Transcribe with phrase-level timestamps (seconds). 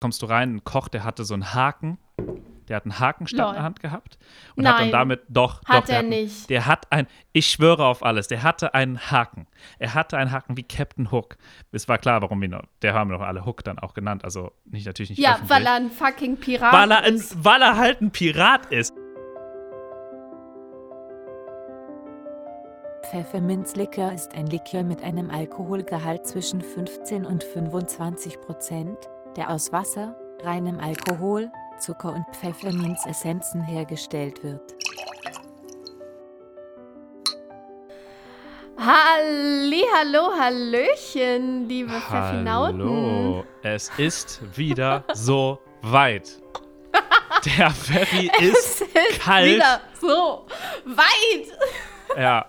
[0.00, 1.98] kommst du rein, ein Koch, der hatte so einen Haken.
[2.68, 3.48] Der hat einen Hakenstab Lol.
[3.48, 4.18] in der Hand gehabt
[4.54, 4.92] und hat dann Nein.
[4.92, 6.50] damit doch Hat doch, der er hat, nicht.
[6.50, 9.46] Der hat ein ich schwöre auf alles, der hatte einen Haken.
[9.78, 11.38] Er hatte einen Haken wie Captain Hook.
[11.72, 14.22] Es war klar, warum wir ihn, der haben wir doch alle Hook dann auch genannt,
[14.22, 15.50] also nicht natürlich nicht Ja, öffentlich.
[15.50, 17.42] weil er ein fucking Pirat weil er, ein, ist.
[17.42, 18.92] weil er halt ein Pirat ist.
[23.10, 28.98] Pfefferminzlikör ist ein Likör mit einem Alkoholgehalt zwischen 15 und 25 Prozent,
[29.36, 34.74] der aus Wasser, reinem Alkohol, Zucker und Pfefferminzessenzen hergestellt wird.
[38.78, 42.80] Halli, hallo, hallöchen, liebe Pfeffinauten.
[42.80, 46.40] Hallo, es ist wieder so weit.
[47.44, 49.56] Der Pfeffi ist Es ist kalt.
[49.56, 50.46] wieder so
[50.84, 51.46] weit.
[52.16, 52.46] Ja.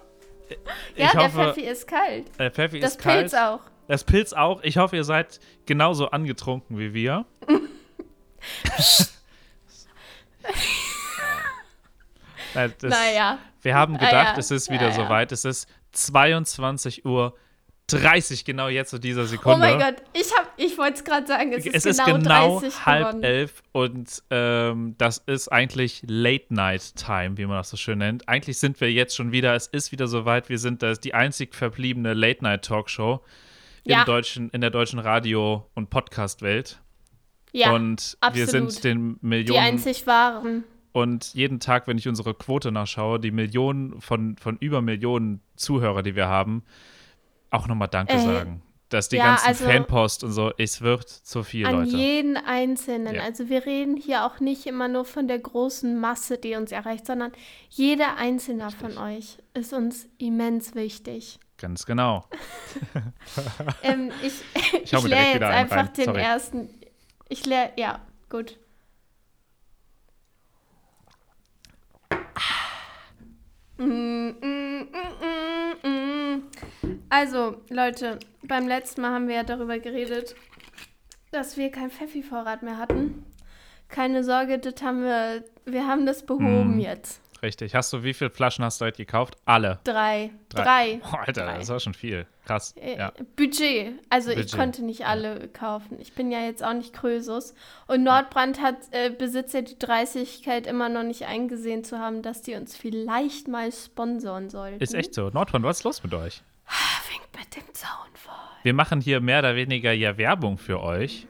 [0.49, 0.57] Ich
[1.03, 2.25] Ja, der hoffe, Pfeffi ist kalt.
[2.39, 3.19] der Pfeffi Das ist kalt.
[3.19, 3.59] Pilz auch.
[3.89, 4.61] Das Pilz auch.
[4.61, 7.25] Ich hoffe, ihr seid genauso angetrunken wie wir.
[12.53, 13.37] Das, naja.
[13.61, 14.37] Wir haben Ah, gedacht, ja.
[14.39, 14.95] es ist wieder Ja, ja.
[14.95, 15.31] soweit.
[15.31, 17.35] Es ist 22 Uhr
[17.87, 19.55] 30, genau jetzt zu dieser Sekunde.
[19.55, 22.17] Oh mein Gott, ich, hab- ich wollte es gerade sagen, es ist es ist genau,
[22.17, 23.23] genau 30 halb geworden.
[23.23, 28.27] elf und ähm, das ist eigentlich Late Night Time, wie man das so schön nennt.
[28.29, 31.55] Eigentlich sind wir jetzt schon wieder, es ist wieder soweit, wir sind das, die einzig
[31.55, 33.23] verbliebene Late Night Talkshow
[33.85, 33.99] Ja.
[34.01, 36.79] im deutschen, in der deutschen Radio- und Podcast-Welt.
[37.51, 38.71] Ja, und wir absolut.
[38.71, 40.63] sind den die Millionen einzig wahren.
[40.91, 46.03] und jeden Tag, wenn ich unsere Quote nachschaue, die Millionen von, von über Millionen Zuhörer,
[46.03, 46.63] die wir haben,
[47.49, 48.61] auch nochmal Danke Äh, sagen.
[48.89, 51.95] Dass die ja, ganzen also- Fanpost und so, es wird zu viel, An Leute.
[51.95, 53.15] jeden Einzelnen.
[53.15, 53.21] Ja.
[53.23, 57.05] Also wir reden hier auch nicht immer nur von der großen Masse, die uns erreicht,
[57.05, 57.31] sondern
[57.69, 61.39] jeder Einzelne von euch ist uns immens wichtig.
[61.61, 62.25] Ganz genau.
[63.83, 64.41] ähm, ich
[64.83, 65.93] ich, direkt leere jetzt einfach rein.
[65.93, 66.21] den Sorry.
[66.21, 66.69] ersten.
[67.27, 68.57] Ich leere, ja, gut.
[77.09, 80.35] Also, Leute, beim letzten Mal haben wir ja darüber geredet,
[81.31, 83.25] dass wir kein Pfeffi-Vorrat mehr hatten.
[83.87, 86.79] Keine Sorge, das haben wir, wir haben das behoben Mm.
[86.79, 87.21] jetzt.
[87.41, 87.73] Richtig.
[87.75, 89.35] Hast du, wie viele Flaschen hast du heute gekauft?
[89.45, 89.79] Alle.
[89.83, 90.31] Drei.
[90.49, 90.99] Drei.
[91.03, 91.57] Oh, Alter, Drei.
[91.59, 92.25] das war schon viel.
[92.45, 92.75] Krass.
[92.77, 93.13] Äh, Ja.
[93.37, 93.93] Budget.
[94.09, 94.55] Also ich Budget.
[94.57, 95.97] konnte nicht alle kaufen.
[96.01, 97.53] Ich bin ja jetzt auch nicht Krösus.
[97.87, 102.41] Und Nordbrand hat äh, besitzt ja die Dreistigkeit immer noch nicht eingesehen zu haben, dass
[102.41, 104.81] die uns vielleicht mal sponsoren sollten.
[104.81, 105.29] Ist echt so.
[105.29, 106.41] Nordhorn, was ist los mit euch?
[106.65, 108.35] Fängt mit dem Zaunfall.
[108.63, 111.25] Wir machen hier mehr oder weniger ja Werbung für euch.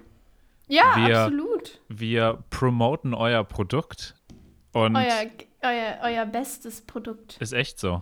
[0.67, 1.79] Ja, Wir- absolut.
[1.87, 4.15] Wir promoten euer Produkt.
[4.71, 5.25] Und Euer,
[5.61, 7.37] euer, euer bestes Produkt.
[7.39, 8.01] ist echt so.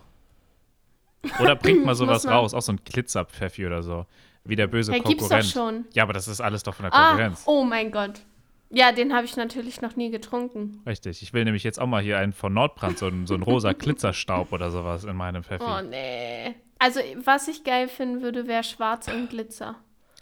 [1.40, 4.06] Oder bringt mal sowas raus, auch so ein Glitzerpfeffi oder so.
[4.44, 5.46] Wie der böse Ja, gibt's doch Konkurrent.
[5.46, 5.86] schon.
[5.94, 7.44] Ja, aber das ist alles doch von der Ah, Konkurrenz.
[7.46, 8.22] oh mein Gott.
[8.70, 10.82] Ja, den habe ich natürlich noch nie getrunken.
[10.86, 11.22] Richtig.
[11.22, 13.72] Ich will nämlich jetzt auch mal hier einen von Nordbrand, so ein, so ein rosa
[13.74, 15.64] Glitzerstaub oder sowas in meinem Pfeffi.
[15.66, 16.54] Oh nee.
[16.80, 19.76] Also, was ich geil finden würde, wäre Schwarz und Glitzer.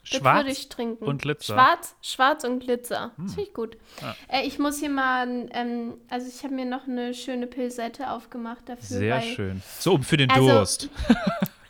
[0.06, 1.04] Schwarz würde ich trinken.
[1.06, 1.54] und Glitzer.
[1.54, 3.12] Schwarz, Schwarz und Glitzer.
[3.18, 3.78] Das finde ich gut.
[4.02, 4.16] Ja.
[4.28, 8.70] Äh, ich muss hier mal, ähm, also ich habe mir noch eine schöne Pilsette aufgemacht
[8.70, 8.86] dafür.
[9.00, 9.62] Sehr weil, schön.
[9.80, 10.90] So, für den Also, Durst.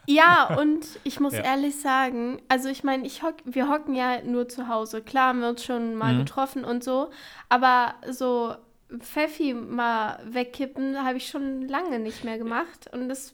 [0.07, 1.39] Ja, und ich muss Ja.
[1.41, 5.01] ehrlich sagen, also ich meine, ich hock, wir hocken ja nur zu Hause.
[5.01, 6.19] Klar haben wir uns schon mal Mhm.
[6.19, 7.09] getroffen und so,
[7.49, 8.53] aber so
[8.99, 13.33] Pfeffi mal wegkippen habe ich schon lange nicht mehr gemacht und das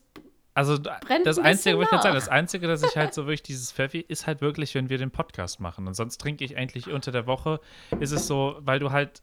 [0.54, 3.24] Also brennt das ein Einzige, wollte ich gerade sagen, das Einzige, dass ich halt so
[3.24, 5.88] wirklich dieses Pfeffi ist halt wirklich, wenn wir den Podcast machen.
[5.88, 7.62] Und sonst trinke ich eigentlich unter der Woche,
[8.00, 9.22] ist es so, weil du halt,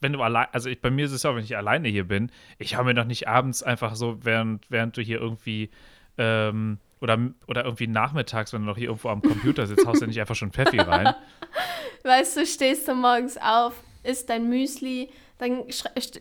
[0.00, 2.06] wenn du allein, also ich, bei mir ist es ja auch, wenn ich alleine hier
[2.06, 5.70] bin, ich hau mir noch nicht abends einfach so, während, während du hier irgendwie,
[6.18, 10.06] ähm, oder, oder irgendwie nachmittags, wenn du noch hier irgendwo am Computer sitzt, haust du
[10.06, 11.14] nicht einfach schon Pfeffi rein.
[12.04, 15.08] Weißt du, stehst du morgens auf, isst dein Müsli,
[15.38, 15.64] dann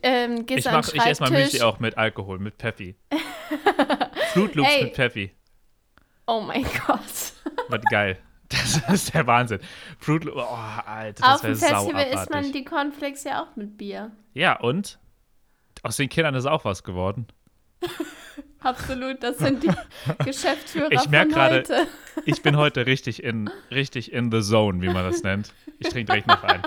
[0.04, 1.32] ähm, gehst Ich, du an den ich esse mal.
[1.32, 2.96] Müsli auch mit Alkohol, mit Pfeffi.
[4.34, 4.84] Fruit Loops Ey.
[4.86, 5.32] mit Pfeffi.
[6.28, 7.34] Oh mein Gott.
[7.70, 8.18] Was geil.
[8.50, 9.60] Das ist der Wahnsinn.
[10.00, 10.56] Fruit Loops, oh,
[10.86, 14.12] Alter, das Auf dem Festival isst man die Cornflakes ja auch mit Bier.
[14.34, 15.00] Ja, und
[15.84, 17.28] aus den Kindern ist auch was geworden.
[18.60, 19.72] Absolut, das sind die
[20.25, 21.88] Geschäftsführer Ich merk von gerade- heute.
[22.25, 25.54] Ich bin heute richtig in, richtig in the zone, wie man das nennt.
[25.80, 26.62] Ich trinke direkt noch ein.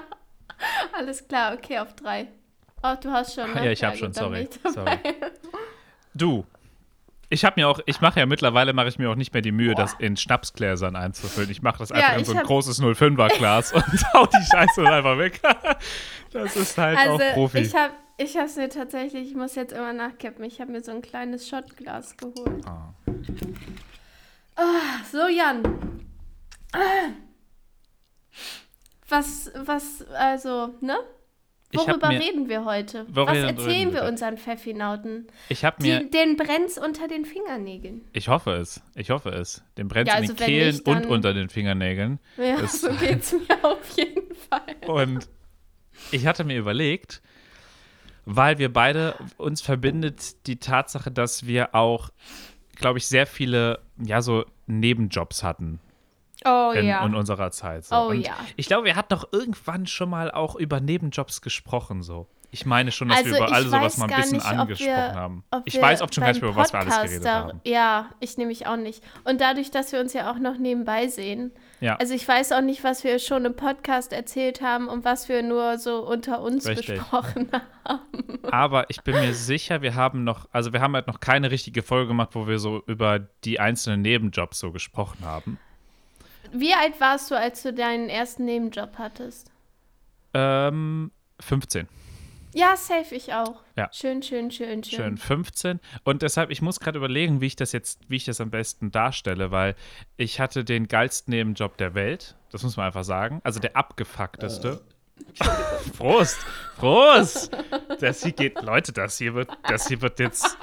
[0.92, 2.28] Alles klar, okay, auf drei.
[2.82, 3.64] Oh, du hast schon, ne?
[3.64, 4.48] Ja, ich hab gut, schon, sorry.
[4.74, 4.98] dabei.
[6.14, 6.44] Du,
[7.32, 9.52] ich habe mir auch, ich mache ja mittlerweile, mache ich mir auch nicht mehr die
[9.52, 11.48] Mühe, das in Schnapsgläsern einzufüllen.
[11.48, 14.82] Ich mache das Ja, einfach in ich so ein großes 05er-Glas und hau die Scheiße
[14.86, 15.40] einfach weg.
[16.32, 17.58] Das ist halt auch Also, Profi.
[17.58, 20.92] ich habe ich hab's mir tatsächlich, ich muss jetzt immer nachkippen, ich habe mir so
[20.92, 22.64] ein kleines Shotglas geholt.
[22.66, 22.94] Ah.
[24.54, 25.62] Ah, so, Jan.
[26.72, 26.78] Ah.
[29.08, 30.98] was, was, also, ne?
[31.72, 33.06] Worüber mir- reden wir heute?
[33.10, 35.28] Was erzählen wir unseren Pfeffinauten?
[35.48, 38.02] Ich habe mir, Die, den brennt's unter den Fingernägeln.
[38.12, 39.62] ich hoffe es, ich hoffe es.
[39.78, 42.18] Den brennt Ja, in also den wenn Kehlen nicht, und unter den Fingernägeln.
[42.36, 44.76] Ja, Das- so geht's mir auf jeden Fall.
[44.88, 45.28] Und
[46.10, 47.22] ich hatte mir überlegt,
[48.24, 52.10] weil wir beide uns verbindet die Tatsache, dass wir auch,
[52.76, 55.78] glaube ich, sehr viele, ja, so Nebenjobs hatten
[56.44, 57.04] Oh in, ja.
[57.04, 57.84] in unserer Zeit.
[57.84, 57.96] So.
[57.96, 58.32] Oh ja.
[58.56, 62.28] Ich glaube, wir hatten doch irgendwann schon mal auch über Nebenjobs gesprochen, so.
[62.52, 65.14] Ich meine schon, dass Also wir über all sowas mal ein bisschen nicht, angesprochen wir-
[65.14, 65.44] haben.
[65.66, 67.60] Ich weiß auch schon gar nicht über was wir alles geredet da- haben.
[67.64, 69.04] Ja, ich nämlich auch nicht.
[69.22, 71.52] Und dadurch, dass wir uns ja auch noch nebenbei sehen.
[71.78, 71.94] Ja.
[71.96, 75.44] Also ich weiß auch nicht, was wir schon im Podcast erzählt haben und was wir
[75.44, 76.98] nur so unter uns Richtig.
[76.98, 77.52] besprochen
[77.84, 78.00] haben.
[78.50, 81.84] Aber ich bin mir sicher, wir haben noch, also wir haben halt noch keine richtige
[81.84, 85.56] Folge gemacht, wo wir so über die einzelnen Nebenjobs so gesprochen haben.
[86.52, 89.50] Wie alt warst du, als du deinen ersten Nebenjob hattest?
[90.34, 91.10] Ähm,
[91.40, 91.88] 15.
[92.52, 93.62] Ja, safe ich auch.
[93.76, 93.88] Ja.
[93.92, 94.96] Schön, schön, schön, schön.
[94.96, 95.80] Schön, 15.
[96.02, 98.90] Und deshalb, ich muss gerade überlegen, wie ich das jetzt, wie ich das am besten
[98.90, 99.76] darstelle, weil
[100.16, 102.34] ich hatte den geilsten Nebenjob der Welt.
[102.50, 103.40] Das muss man einfach sagen.
[103.44, 104.80] Also der abgefuckteste.
[105.96, 106.38] Prost!
[106.76, 107.56] Prost!
[108.00, 110.56] Das hier geht, Leute, das hier wird, das hier wird jetzt.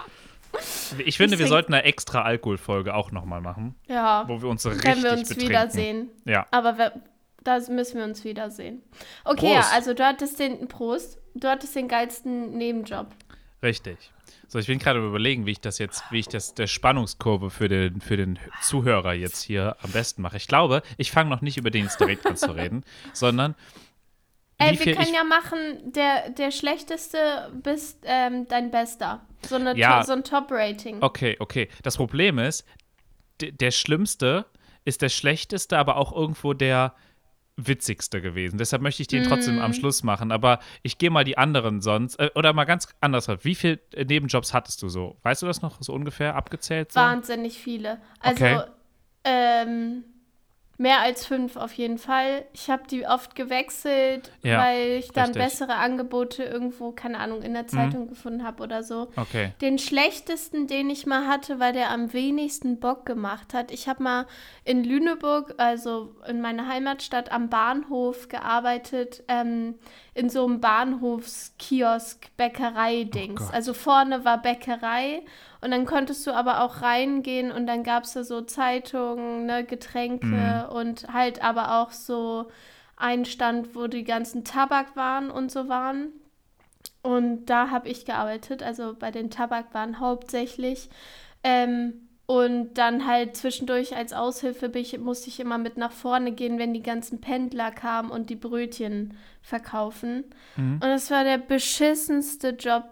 [1.05, 4.63] Ich finde, wir trink- sollten eine extra Alkoholfolge auch nochmal machen, Ja, wo wir uns
[4.63, 5.49] so richtig können wir uns betrinken.
[5.49, 6.09] wiedersehen.
[6.25, 6.45] Ja.
[6.51, 6.93] Aber wir,
[7.43, 8.81] da müssen wir uns wiedersehen.
[9.25, 9.71] Okay, Prost.
[9.71, 13.07] ja, also du hattest den Prost, du hattest den geilsten Nebenjob.
[13.61, 13.97] Richtig.
[14.49, 17.67] So, ich bin gerade überlegen, wie ich das jetzt, wie ich das der Spannungskurve für
[17.67, 20.37] den, für den Zuhörer jetzt hier am besten mache.
[20.37, 23.55] Ich glaube, ich fange noch nicht über den direkt an zu reden, sondern
[24.59, 29.21] Ey, wir können ja machen, der, der schlechteste bist ähm, dein Bester.
[29.47, 30.03] So, eine, Ja.
[30.03, 31.01] so ein Top-Rating.
[31.01, 31.69] Okay, okay.
[31.83, 32.65] Das Problem ist,
[33.39, 34.45] der Schlimmste
[34.83, 36.95] ist der Schlechteste, aber auch irgendwo der
[37.55, 38.57] witzigste gewesen.
[38.57, 39.61] Deshalb möchte ich den trotzdem Mm.
[39.61, 40.31] am Schluss machen.
[40.31, 42.19] Aber ich gehe mal die anderen sonst.
[42.19, 43.27] Äh, oder mal ganz anders.
[43.43, 45.17] Wie viele Nebenjobs hattest du so?
[45.23, 46.91] Weißt du das noch so ungefähr abgezählt?
[46.91, 46.99] So?
[46.99, 47.99] Wahnsinnig viele.
[48.19, 48.61] Also, Okay.
[49.23, 50.03] ähm,
[50.79, 52.45] mehr als fünf auf jeden Fall.
[52.53, 55.41] Ich habe die oft gewechselt, Ja, weil ich dann richtig.
[55.41, 55.45] Mhm.
[55.45, 59.09] bessere Angebote irgendwo, keine Ahnung, in der Zeitung gefunden habe oder so.
[59.15, 59.53] Okay.
[59.61, 63.71] Den schlechtesten, den ich mal hatte, weil der am wenigsten Bock gemacht hat.
[63.71, 64.27] Ich habe mal
[64.65, 69.75] in Lüneburg, also in meiner Heimatstadt, am Bahnhof gearbeitet, ähm,
[70.13, 73.41] in so einem Bahnhofskiosk, Bäckerei-Dings.
[73.49, 75.23] Oh also vorne war Bäckerei
[75.61, 79.63] und dann konntest du aber auch reingehen und dann gab es da so Zeitungen, ne,
[79.63, 80.75] Getränke Mhm.
[80.75, 82.47] und halt aber auch so
[82.95, 86.09] einen Stand, wo die ganzen Tabakwaren und so waren.
[87.03, 90.89] Und da habe ich gearbeitet, also bei den Tabakwaren hauptsächlich.
[91.43, 96.59] Ähm, und dann halt zwischendurch als Aushilfe ich, musste ich immer mit nach vorne gehen,
[96.59, 100.25] wenn die ganzen Pendler kamen und die Brötchen verkaufen.
[100.57, 100.81] Mhm.
[100.83, 102.83] Und es war der beschissenste Job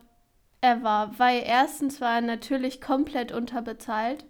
[0.61, 4.25] ever, weil erstens war er natürlich komplett unterbezahlt.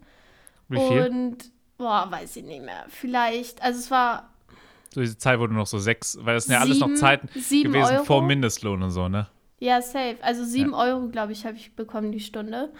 [0.68, 1.01] Wie viel?
[1.07, 2.86] Und, boah, weiß ich nicht mehr.
[2.89, 4.33] Vielleicht, also es war
[4.94, 7.30] So diese Zeit, du noch so sechs, weil das sind ja alles noch sieben- Zeiten
[7.39, 8.04] sieben gewesen Euro.
[8.06, 9.27] vor Mindestlohn und so, ne?
[9.60, 10.18] Ja, safe.
[10.22, 12.72] Also sieben Euro, glaube ich, habe ich bekommen die Stunde.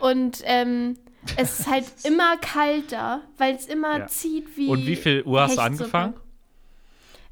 [0.00, 0.96] Und ähm,
[1.36, 4.06] es ist halt immer kalt da, weil es immer Ja.
[4.08, 4.68] zieht wie.
[4.68, 6.14] Und wie viel Uhr hast du angefangen?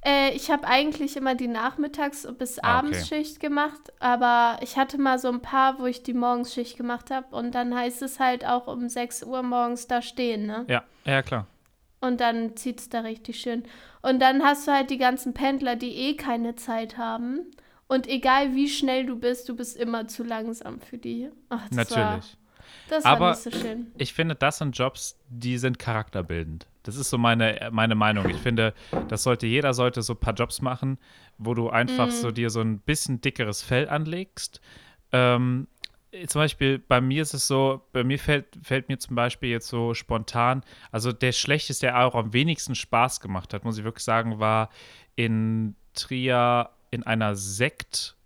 [0.04, 2.86] Äh, ich habe eigentlich immer die Nachmittags- bis Ah, okay.
[2.88, 7.34] Abendsschicht gemacht, aber ich hatte mal so ein paar, wo ich die Morgensschicht gemacht habe.
[7.36, 10.64] Und dann heißt es halt auch um 6 Uhr morgens da stehen, ne?
[10.68, 11.46] Ja, ja, klar.
[12.00, 13.62] Und dann zieht es da richtig schön.
[14.02, 17.46] Und dann hast du halt die ganzen Pendler, die eh keine Zeit haben.
[17.86, 21.30] Und egal wie schnell du bist, du bist immer zu langsam für die.
[21.48, 21.96] Ach, das Natürlich.
[21.98, 22.22] War,
[22.88, 23.92] das Aber- war nicht so schön.
[23.98, 26.66] Ich finde, das sind Jobs, die sind charakterbildend.
[26.82, 28.28] Das ist so meine, meine Meinung.
[28.28, 28.74] Ich finde,
[29.08, 30.98] das sollte jeder sollte so ein paar Jobs machen,
[31.38, 32.12] wo du einfach Mhm.
[32.12, 34.60] so dir so ein bisschen dickeres Fell anlegst.
[35.12, 35.68] Ähm,
[36.26, 39.68] zum Beispiel bei mir ist es so, bei mir fällt, fällt mir zum Beispiel jetzt
[39.68, 44.04] so spontan, also der schlechteste, der auch am wenigsten Spaß gemacht hat, muss ich wirklich
[44.04, 44.68] sagen, war
[45.16, 48.16] in Trier in einer Sekt.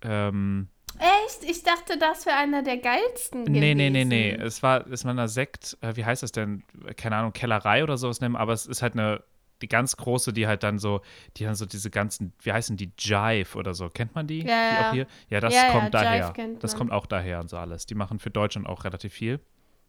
[0.00, 0.68] Ähm,
[0.98, 1.48] Echt?
[1.48, 3.60] Ich dachte, das wäre einer der geilsten gewesen.
[3.60, 4.30] Nee, nee, nee, nee.
[4.30, 6.62] Es war, es war eine Sekt, äh, wie heißt das denn?
[6.96, 9.22] Keine Ahnung, Kellerei oder sowas nehmen, aber es ist halt eine,
[9.62, 11.00] die ganz große, die halt dann so,
[11.36, 13.88] die dann so diese ganzen, wie heißen die, Jive oder so.
[13.88, 14.40] Kennt man die?
[14.40, 14.92] Ja, die ja.
[14.92, 15.06] hier?
[15.28, 16.34] Ja, das Ja, ja, kommt Jive daher.
[16.60, 17.86] Das kommt auch daher und so alles.
[17.86, 19.40] Die machen für Deutschland auch relativ viel.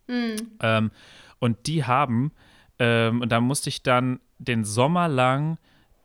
[0.08, 0.36] Hm.
[0.62, 0.92] Ähm,
[1.40, 2.32] und die haben,
[2.80, 5.58] ähm, und da musste ich dann den Sommer lang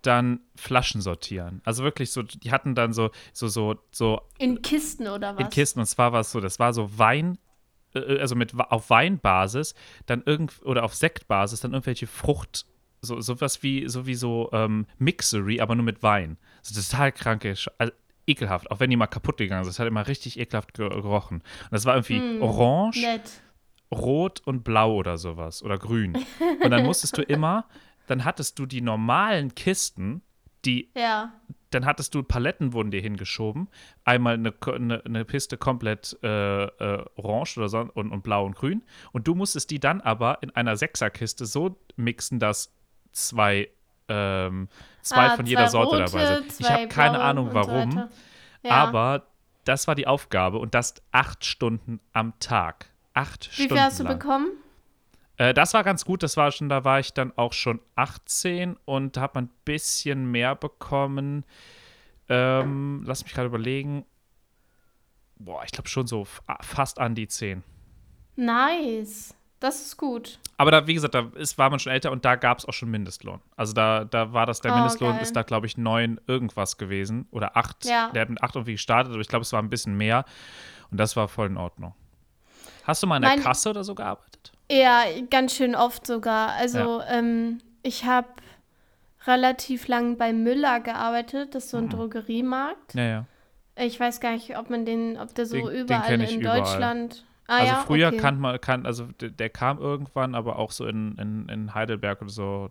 [0.02, 1.60] dann Flaschen sortieren.
[1.64, 5.42] Also wirklich so, die hatten dann so, so, so, so In Kisten oder was?
[5.44, 5.80] in Kisten.
[5.80, 7.38] Und zwar war es so, das war so Wein,
[7.94, 9.74] äh, also mit auf Weinbasis,
[10.06, 12.66] dann irgend oder auf Sektbasis dann irgendwelche Frucht,
[13.00, 16.36] so sowas wie so wie so ähm, Mixery, aber nur mit Wein.
[16.62, 17.92] So total kranke, also
[18.26, 18.70] ekelhaft.
[18.70, 21.38] Auch wenn die mal kaputt gegangen sind, das hat immer richtig ekelhaft ge- gerochen.
[21.38, 23.42] Und das war irgendwie Hm, orange, Nett.
[23.90, 26.18] rot und blau oder sowas oder grün.
[26.62, 27.64] Und dann musstest du immer,
[28.08, 30.22] dann hattest du die normalen Kisten,
[30.64, 31.32] die Ja.
[31.70, 33.68] dann hattest du Paletten wurden dir hingeschoben.
[34.04, 38.56] Einmal eine, eine, eine Piste komplett äh, äh, orange oder so und, und blau und
[38.56, 38.82] grün.
[39.12, 42.72] Und du musstest die dann aber in einer Sechserkiste so mixen, dass
[43.12, 43.68] zwei,
[44.08, 44.68] ähm,
[45.02, 46.60] zwei Ah, von jeder zwei Sorte rote, dabei sind.
[46.60, 48.08] Ich habe keine Ahnung so warum, weiter.
[48.64, 48.70] Ja.
[48.72, 49.26] aber
[49.64, 52.86] das war die Aufgabe und das acht Stunden am Tag.
[53.14, 53.74] Acht Wie Stunden.
[53.74, 54.18] viel hast du lang.
[54.18, 54.50] bekommen?
[55.38, 56.22] Äh, das war ganz gut.
[56.22, 59.50] Das war schon, da war ich dann auch schon 18 und da hat man ein
[59.64, 61.44] bisschen mehr bekommen.
[62.28, 64.04] Ähm, lass mich gerade überlegen.
[65.36, 66.26] Boah, ich glaube schon so
[66.60, 67.62] fast an die 10.
[68.36, 69.34] Nice.
[69.60, 70.38] Das ist gut.
[70.56, 72.72] Aber da, wie gesagt, da ist, war man schon älter und da gab es auch
[72.72, 73.40] schon Mindestlohn.
[73.56, 75.22] Also da, da war das, der Oh, Mindestlohn geil.
[75.22, 77.26] ist da, glaube ich, 9 irgendwas gewesen.
[77.32, 77.84] Oder 8.
[77.86, 78.10] Ja.
[78.10, 80.24] Der hat mit 8 irgendwie gestartet, aber ich glaube, es war ein bisschen mehr.
[80.92, 81.94] Und das war voll in Ordnung.
[82.84, 84.52] Hast du mal in der Mein- Kasse oder so gearbeitet?
[84.70, 86.50] Ja, ganz schön oft sogar.
[86.52, 88.28] Also, ähm, ich habe
[89.26, 91.54] relativ lang bei Müller gearbeitet.
[91.54, 91.90] Das ist so ein Mhm.
[91.90, 92.94] Drogeriemarkt.
[92.94, 93.24] Ja, ja.
[93.76, 96.40] Ich weiß gar nicht, ob man den, ob der so Den- den überall ich in
[96.40, 96.58] überall.
[96.60, 97.24] Deutschland.
[97.46, 97.84] Ah, Also ja?
[97.86, 98.16] früher okay.
[98.18, 102.20] kann man, kann, also der, der kam irgendwann, aber auch so in, in, in Heidelberg
[102.20, 102.70] oder so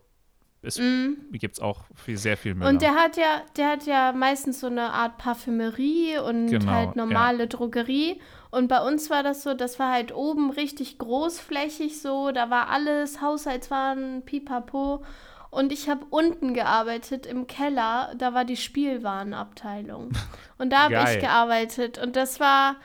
[0.62, 1.26] ist, Mhm.
[1.32, 2.70] gibt es auch viel, sehr viel Müller.
[2.70, 6.96] Und der hat ja, der hat ja meistens so eine Art Parfümerie und Genau, halt
[6.96, 8.20] normale Drogerie.
[8.50, 12.70] Und bei uns war das so, das war halt oben richtig großflächig so, da war
[12.70, 15.04] alles, Haushaltswaren, pipapo.
[15.50, 20.10] Und ich habe unten gearbeitet im Keller, da war die Spielwarenabteilung.
[20.58, 21.98] Und da habe ich gearbeitet.
[21.98, 22.76] Und das war,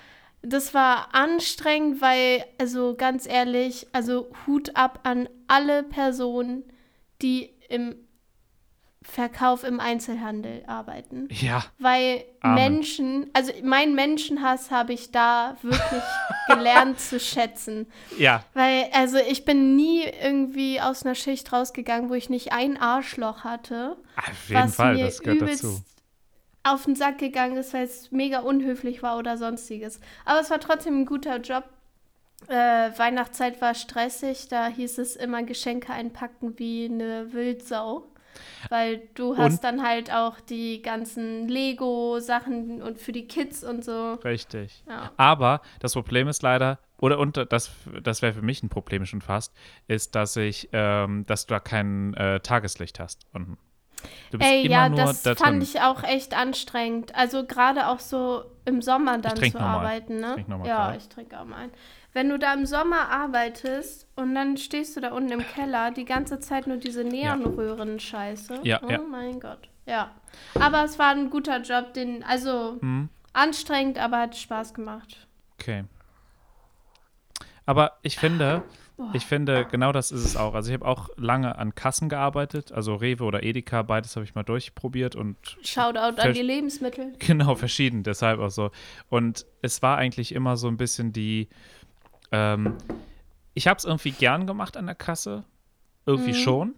[0.42, 6.64] das war anstrengend, weil, also ganz ehrlich, also Hut ab an alle Personen,
[7.22, 7.96] die im
[9.06, 11.28] Verkauf im Einzelhandel arbeiten.
[11.30, 12.56] ja, Weil Amen.
[12.56, 16.04] Menschen, also mein Menschenhass habe ich da wirklich
[16.48, 17.88] gelernt zu schätzen.
[18.18, 22.78] ja, Weil, also ich bin nie irgendwie aus einer Schicht rausgegangen, wo ich nicht ein
[22.78, 25.82] Arschloch hatte, auf jeden was Fall, mir das gehört übelst dazu.
[26.64, 30.00] auf den Sack gegangen ist, weil es mega unhöflich war oder sonstiges.
[30.24, 31.66] Aber es war trotzdem ein guter Job.
[32.48, 38.08] Äh, Weihnachtszeit war stressig, da hieß es immer Geschenke einpacken wie eine Wildsau.
[38.70, 43.84] Weil du hast Und- dann halt auch die ganzen Lego-Sachen und für die Kids und
[43.86, 44.14] so.
[44.24, 44.84] Richtig.
[44.88, 45.12] Ja.
[45.18, 47.72] Aber das Problem ist leider, oder und das,
[48.02, 49.54] das wäre für mich ein Problem schon fast,
[49.88, 53.58] ist, dass ich, ähm, dass du da kein äh, Tageslicht hast unten.
[54.32, 55.62] Du bist Ey, immer ja, nur das da fand drin.
[55.62, 57.16] ich auch echt anstrengend.
[57.16, 59.78] Also gerade auch so im Sommer dann zu noch mal.
[59.78, 60.36] arbeiten, ne?
[60.40, 60.98] Ich ja, gerade.
[60.98, 61.72] ich trinke auch mal ein.
[62.14, 66.06] Wenn du da im Sommer arbeitest und dann stehst du da unten im Keller, die
[66.06, 68.60] ganze Zeit nur diese Neonröhren-Scheiße.
[68.64, 69.00] Ja, oh ja.
[69.00, 69.70] mein Gott.
[69.86, 70.12] Ja.
[70.60, 75.28] Aber es war ein guter Job, den, also Hm, anstrengend, aber hat Spaß gemacht.
[75.60, 75.86] okay.
[77.66, 78.64] Aber ich finde,
[79.14, 80.54] ich finde, genau das ist es auch.
[80.54, 84.36] Also ich habe auch lange an Kassen gearbeitet, also Rewe oder Edeka, beides habe ich
[84.36, 87.14] mal durchprobiert und Shoutout an die Lebensmittel.
[87.20, 88.72] Genau, verschieden, deshalb auch so.
[89.10, 91.48] Und es war eigentlich immer so ein bisschen die,
[92.34, 92.76] ähm,
[93.54, 95.44] ich habe es irgendwie gern gemacht an der Kasse,
[96.06, 96.44] irgendwie Mhm.
[96.44, 96.76] schon,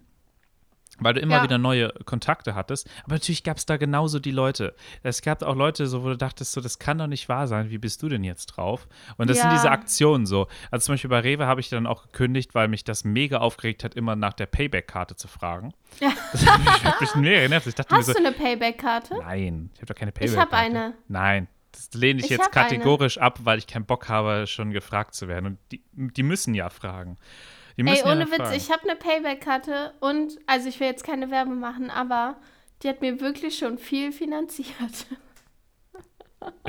[1.00, 1.44] weil du immer Ja.
[1.44, 2.90] wieder neue Kontakte hattest.
[3.06, 4.76] Aber natürlich gab es da genauso die Leute.
[5.04, 7.70] Es gab auch Leute, so, wo du dachtest, so, das kann doch nicht wahr sein,
[7.70, 8.88] wie bist du denn jetzt drauf?
[9.18, 9.56] Und das sind Ja.
[9.56, 10.48] diese Aktionen so.
[10.72, 13.84] Also zum Beispiel bei Rewe habe ich dann auch gekündigt, weil mich das mega aufgeregt
[13.84, 15.74] hat, immer nach der Payback-Karte zu fragen.
[16.02, 16.12] Ja.
[16.34, 17.68] Das hat mich ein bisschen mega genervt.
[17.68, 19.16] Ich dachte mir Hast so, du eine Payback-Karte?
[19.20, 20.38] Nein, ich habe doch keine Ich Payback.
[20.40, 20.94] hab eine.
[21.08, 22.64] Nein, das lehne ich, Ich jetzt hab eine.
[22.70, 25.46] kategorisch ab, weil ich keinen Bock habe, schon gefragt zu werden.
[25.46, 27.18] Und die, die müssen ja fragen.
[27.78, 28.56] Die Ey, müssen ohne ja Witz, fragen.
[28.56, 32.38] ich habe eine Payback-Karte und, also ich will jetzt keine Werbung machen, aber
[32.82, 34.68] die hat mir wirklich schon viel finanziert.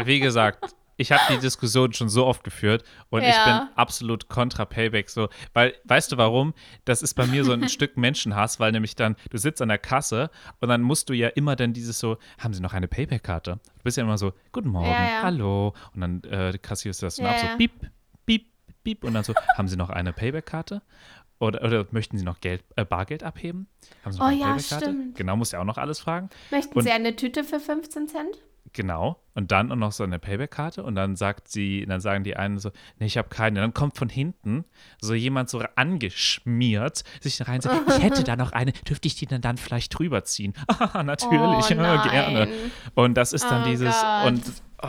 [0.05, 3.45] Wie gesagt, ich habe die Diskussion schon so oft geführt und ich Ja.
[3.67, 5.11] bin absolut kontra Payback.
[5.11, 6.55] So, weil, weißt du warum?
[6.85, 9.79] Das ist bei mir so ein Stück Menschenhass, weil nämlich dann, du sitzt an der
[9.79, 13.59] Kasse und dann musst du ja immer dann dieses so, haben Sie noch eine Payback-Karte?
[13.79, 15.23] Du bist ja immer so, guten Morgen, Ja, ja.
[15.23, 15.75] hallo.
[15.95, 17.73] Und dann äh, kassierst du das dann ab, so piep,
[18.25, 18.47] piep,
[18.83, 19.05] piep.
[19.05, 20.83] Und dann so, haben Sie noch eine Payback-Karte?
[21.39, 23.67] Oder, oder möchten Sie noch Geld, äh, Bargeld abheben?
[24.03, 24.85] Haben Sie noch Oh eine ja, Payback-Karte?
[24.87, 25.17] stimmt.
[25.19, 26.31] Genau, musst ja auch noch alles fragen.
[26.51, 28.39] Möchten Und- Sie eine Tüte für 15 Cent?
[28.73, 29.21] Genau.
[29.37, 30.83] Und dann und noch so eine Payback-Karte.
[30.83, 33.61] Und dann sagt sie, dann sagen die einen so, nee, ich habe keine.
[33.61, 34.65] Und dann kommt von hinten
[35.01, 39.27] so jemand so angeschmiert, sich rein so, ich hätte da noch eine, dürfte ich die
[39.27, 40.55] denn dann vielleicht drüber ziehen?
[40.79, 42.49] Ah, natürlich, Oh, ja, gerne.
[42.95, 44.27] Und das ist dann Oh dieses, Gott.
[44.27, 44.43] und,
[44.83, 44.89] oh,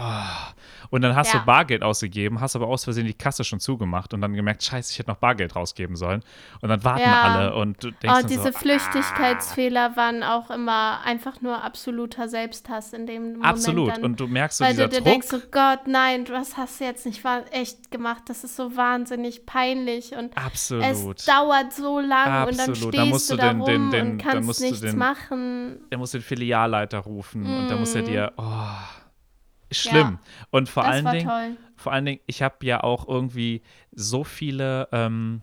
[0.90, 1.40] Und dann hast Ja.
[1.40, 4.92] du Bargeld ausgegeben, hast aber aus Versehen die Kasse schon zugemacht und dann gemerkt, scheiße,
[4.94, 6.24] ich hätte noch Bargeld rausgeben sollen.
[6.62, 7.22] Und dann warten Ja.
[7.22, 12.30] alle und du denkst Oh, dann diese so, Flüchtigkeitsfehler waren auch immer einfach nur absoluter
[12.30, 13.46] Selbsthass in dem Moment.
[13.46, 13.92] absolut.
[13.98, 15.06] Dann, Und du merkst so weil dieser du dir Druck.
[15.12, 18.24] denkst, oh Gott, nein, was hast du jetzt nicht echt gemacht?
[18.28, 21.18] Das ist so wahnsinnig peinlich und absolut.
[21.20, 22.78] es dauert so lang und dann Absolut.
[22.94, 24.66] stehst Da musst du du da den- rum den- den- und dann kannst musst du
[24.66, 25.80] nichts den- machen.
[25.92, 28.06] der muss den Filialleiter rufen und da muss er Mhm.
[28.06, 28.44] dir, oh,
[29.72, 30.20] schlimm.
[30.52, 31.58] Und vor allen Dingen, toll.
[31.76, 35.42] vor allen Dingen, ich habe ja auch irgendwie so viele, ähm,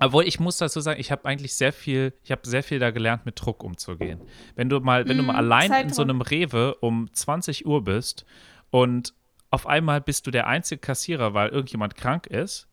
[0.00, 2.90] obwohl ich muss dazu sagen, ich habe eigentlich sehr viel, ich habe sehr viel da
[2.90, 4.20] gelernt, mit Druck umzugehen.
[4.56, 6.10] Wenn du mal, wenn du mal Mm, allein in so Zeitdruck.
[6.10, 8.24] einem Rewe um 20 Uhr bist
[8.70, 9.14] und
[9.50, 12.68] auf einmal bist du der einzige Kassierer, weil irgendjemand krank ist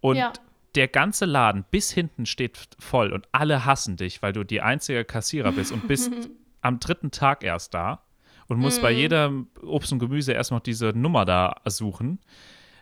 [0.00, 0.32] und Ja.
[0.76, 5.04] der ganze Laden bis hinten steht voll und alle hassen dich, weil du die einzige
[5.04, 6.10] Kassierer bist und bist
[6.62, 8.02] am dritten Tag erst da
[8.46, 8.82] und musst Mhm.
[8.82, 12.20] bei jedem Obst und Gemüse erst noch diese Nummer da suchen,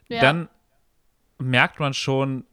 [0.09, 0.21] Ja.
[0.21, 0.49] dann
[1.39, 2.45] merkt man schon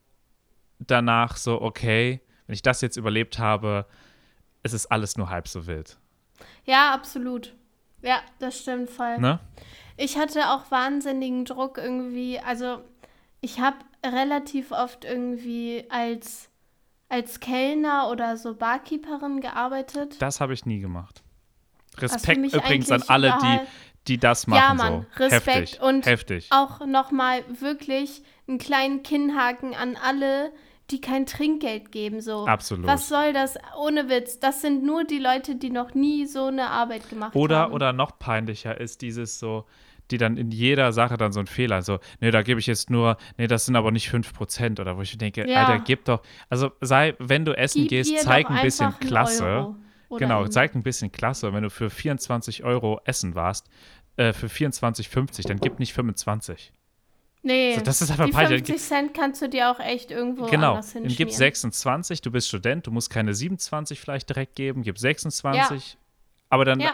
[0.87, 3.85] danach so, okay, wenn ich das jetzt überlebt habe,
[4.63, 5.97] es ist alles nur halb so wild.
[6.65, 7.53] ja, absolut.
[8.01, 9.17] Ja, das stimmt voll.
[9.17, 9.39] Ne?
[9.97, 12.39] Ich hatte auch wahnsinnigen Druck irgendwie.
[12.39, 12.81] Also,
[13.41, 16.49] ich habe relativ oft irgendwie als,
[17.09, 20.21] als Kellner oder so Barkeeperin gearbeitet.
[20.21, 21.23] Das habe ich nie gemacht.
[21.97, 23.59] Respekt übrigens an alle, die,
[24.07, 24.61] die das machen.
[24.61, 25.23] Ja, Mann, so.
[25.23, 25.81] Respekt Heftig.
[25.81, 26.47] und Heftig.
[26.51, 30.51] Auch nochmal wirklich einen kleinen Kinnhaken an alle,
[30.91, 32.21] die kein Trinkgeld geben.
[32.21, 32.45] So.
[32.45, 32.85] Absolut.
[32.87, 33.55] Was soll das?
[33.77, 34.39] Ohne Witz.
[34.39, 37.73] Das sind nur die Leute, die noch nie so eine Arbeit gemacht Oder, haben.
[37.73, 39.65] oder noch peinlicher ist dieses so,
[40.11, 42.91] die dann in jeder Sache dann so einen Fehler, so, nee, da gebe ich jetzt
[42.91, 45.65] nur, nee, das sind aber nicht 5% oder wo ich denke, Ja.
[45.65, 49.73] Alter, gib doch, also sei, wenn du essen Gib gehst, zeig ein bisschen Klasse.
[50.11, 51.51] Genau, einen- zeig ein bisschen Klasse.
[51.53, 53.67] Wenn du für 24 Euro essen warst,
[54.17, 56.71] äh, für 24,50, dann gib nicht 25.
[57.45, 58.65] Nee, So, das ist einfach die peinlich.
[58.65, 61.15] 50 Cent kannst du dir auch echt irgendwo Genau, anders hinschmieren.
[61.15, 65.97] gib 26, du bist Student, du musst keine 27 vielleicht direkt geben, gib 26.
[66.49, 66.93] Aber dann, Ja.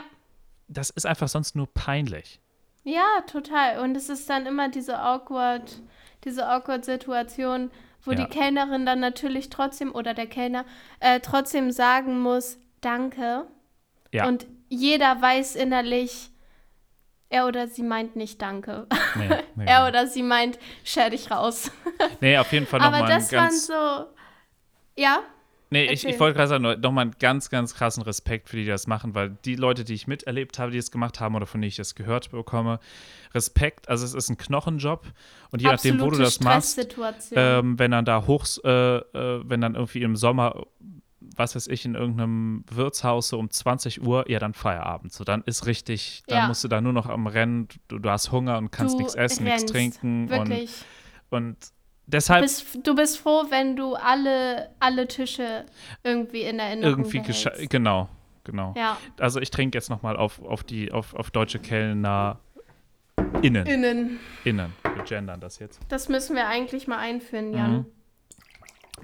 [0.68, 2.40] das ist einfach sonst nur peinlich.
[2.84, 3.80] Ja, total.
[3.80, 5.82] Und es ist dann immer diese awkward,
[6.26, 7.72] diese awkward Situation,
[8.04, 8.18] wo Ja.
[8.18, 10.66] die Kellnerin dann natürlich trotzdem oder der Kellner
[11.00, 13.46] äh, trotzdem sagen muss, danke.
[14.12, 14.28] Ja.
[14.28, 16.31] Und jeder weiß innerlich,
[17.32, 18.86] er oder sie meint nicht danke.
[19.16, 21.72] Nee, nee, er oder sie meint, scher dich raus.
[22.22, 23.68] nee auf jeden Fall Aber nochmal ein das waren ganz.
[23.68, 24.06] so,
[24.96, 25.24] ja,
[25.74, 26.10] Nee, ich, Erzähl.
[26.12, 29.16] ich wollte gerade sagen, nochmal einen ganz, ganz krassen Respekt für die, die das machen,
[29.16, 31.78] weil die Leute, die ich miterlebt habe, die es gemacht haben oder von denen ich
[31.78, 32.82] das gehört bekomme,
[33.34, 35.08] Respekt, also es ist ein Knochenjob
[35.52, 39.44] und je nachdem, wo du absolute das machst, ähm, wenn dann da hochs, äh, äh,
[39.46, 40.68] wenn dann irgendwie im Sommer,
[41.36, 45.14] was weiß ich, in irgendeinem Wirtshaus so um 20 Uhr, ja, dann Feierabend.
[45.14, 46.48] So, dann ist richtig, dann Ja.
[46.48, 49.16] musst du da nur noch am Rennen, du, du hast Hunger und kannst Du nichts
[49.16, 50.84] essen, nichts trinken und, Wirklich.
[51.30, 51.56] und
[52.08, 55.66] deshalb bist, du bist froh, wenn du alle, alle Tische
[56.04, 58.10] irgendwie in Erinnerung irgendwie genau,
[58.44, 58.74] genau.
[58.78, 58.98] Ja.
[59.20, 62.40] Also ich trinke jetzt nochmal auf, auf die, auf, auf deutsche Kellner
[63.42, 64.20] innen, Innen.
[64.44, 65.80] innen, wir gendern das jetzt.
[65.90, 67.72] Das müssen wir eigentlich mal einführen, Jan.
[67.74, 67.86] Mhm.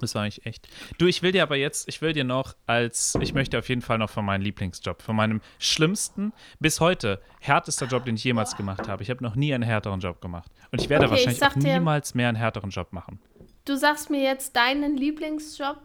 [0.00, 0.68] Das war eigentlich echt.
[0.98, 3.82] Du, ich will dir aber jetzt, ich will dir noch als, ich möchte auf jeden
[3.82, 8.56] Fall noch von meinem Lieblingsjob, von meinem schlimmsten, bis heute härtester Job, den ich jemals
[8.56, 9.02] gemacht habe.
[9.02, 10.50] Ich habe noch nie einen härteren Job gemacht.
[10.70, 13.20] Und ich werde Okay, ich wahrscheinlich auch dir- niemals mehr einen härteren Job machen.
[13.64, 15.78] Du sagst mir jetzt deinen Lieblingsjob,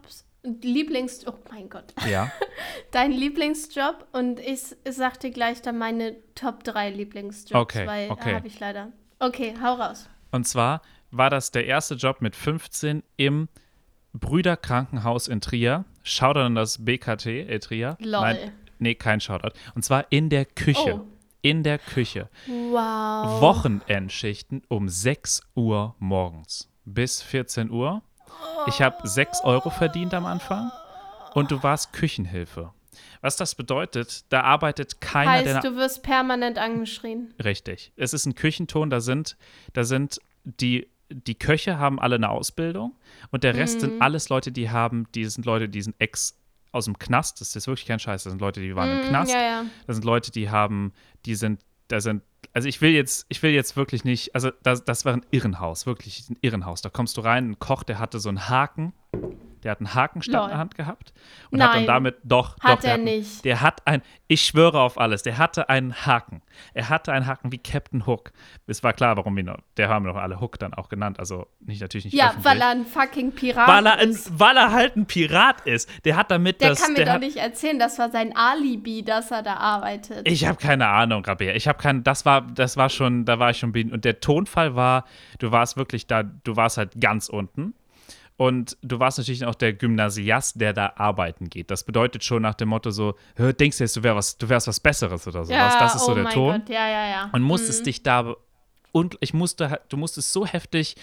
[0.62, 2.32] Lieblings, oh mein Gott, Ja.
[2.91, 8.10] deinen Lieblingsjob und ich, ich sag dir gleich dann meine Top 3 Lieblingsjobs, Okay, weil
[8.12, 8.30] okay.
[8.32, 8.91] da habe ich leider.
[9.19, 10.10] Okay, hau raus.
[10.32, 13.47] Und zwar war das der erste Job mit 15 im
[14.13, 15.86] Brüderkrankenhaus in Trier.
[16.04, 17.97] Shoutout an das BKT in Trier.
[17.99, 18.21] Lol.
[18.21, 19.54] Nein, nee, kein Shoutout.
[19.76, 21.02] Und zwar in der Küche.
[21.02, 21.08] Oh.
[21.41, 22.30] In der Küche.
[22.47, 23.41] Wow.
[23.41, 28.02] Wochenendschichten um 6 Uhr morgens bis 14 Uhr.
[28.67, 30.71] Ich habe 6 Euro verdient am Anfang
[31.34, 32.71] und du warst Küchenhilfe.
[33.21, 37.34] Was das bedeutet, da arbeitet keiner, der Heißt, du wirst permanent angeschrien.
[37.43, 37.91] Richtig.
[37.95, 39.38] Es ist ein Küchenton, da sind,
[39.73, 42.96] da sind die, die Köche haben alle eine Ausbildung
[43.32, 43.80] und der Rest Mhm.
[43.82, 46.39] sind alles Leute, die haben, die sind Leute, die sind ex
[46.72, 47.39] aus dem Knast.
[47.39, 48.24] Das ist wirklich kein Scheiß.
[48.24, 49.32] Das sind Leute, die waren im Mm, Knast.
[49.32, 49.66] Ja, ja.
[49.86, 50.92] Das sind Leute, die haben,
[51.26, 54.84] die sind, da sind, also ich will jetzt, ich will jetzt wirklich nicht, also das,
[54.84, 56.82] das war ein Irrenhaus, wirklich ein Irrenhaus.
[56.82, 58.94] Da kommst du rein, ein Koch, der hatte so einen Haken
[59.63, 60.43] Der hat einen Hakenstand Lol.
[60.45, 61.13] in der Hand gehabt
[61.52, 61.88] und hat dann Nein.
[61.88, 63.45] damit, doch, Hat doch, der er hat einen- nicht.
[63.45, 66.41] Der hat ein, ich schwöre auf alles, der hatte einen Haken.
[66.73, 68.32] Er hatte einen Haken wie Captain Hook.
[68.67, 71.19] Es war klar, warum wir ihn, der haben wir noch alle Hook dann auch genannt,
[71.19, 72.45] also nicht natürlich nicht Ja, öffentlich.
[72.45, 74.39] weil er ein fucking Pirat weil er, ein, ist.
[74.39, 75.89] weil er halt ein Pirat ist.
[76.06, 79.04] Der hat damit Der das, kann mir der doch nicht erzählen, das war sein Alibi,
[79.04, 80.28] dass er da arbeitet.
[80.28, 81.54] Ich habe keine Ahnung, Rabea.
[81.54, 83.91] Ich habe keinen, das war, das war schon, da war ich schon bin.
[83.91, 85.06] Und der Tonfall war,
[85.39, 87.73] du warst wirklich da, du warst halt ganz unten.
[88.36, 91.69] Und du warst natürlich auch der Gymnasiast, der da arbeiten geht.
[91.69, 94.50] Das bedeutet schon nach dem Motto so, "Hä, denkst du jetzt, du, wär was, du
[94.50, 95.76] wärst was Besseres oder sowas.
[95.80, 96.52] das ist so oh der mein Ton.
[96.60, 97.30] Gott, ja, ja, ja.
[97.32, 98.36] Und musstest dich da
[98.91, 100.96] und ich musste du musstest so heftig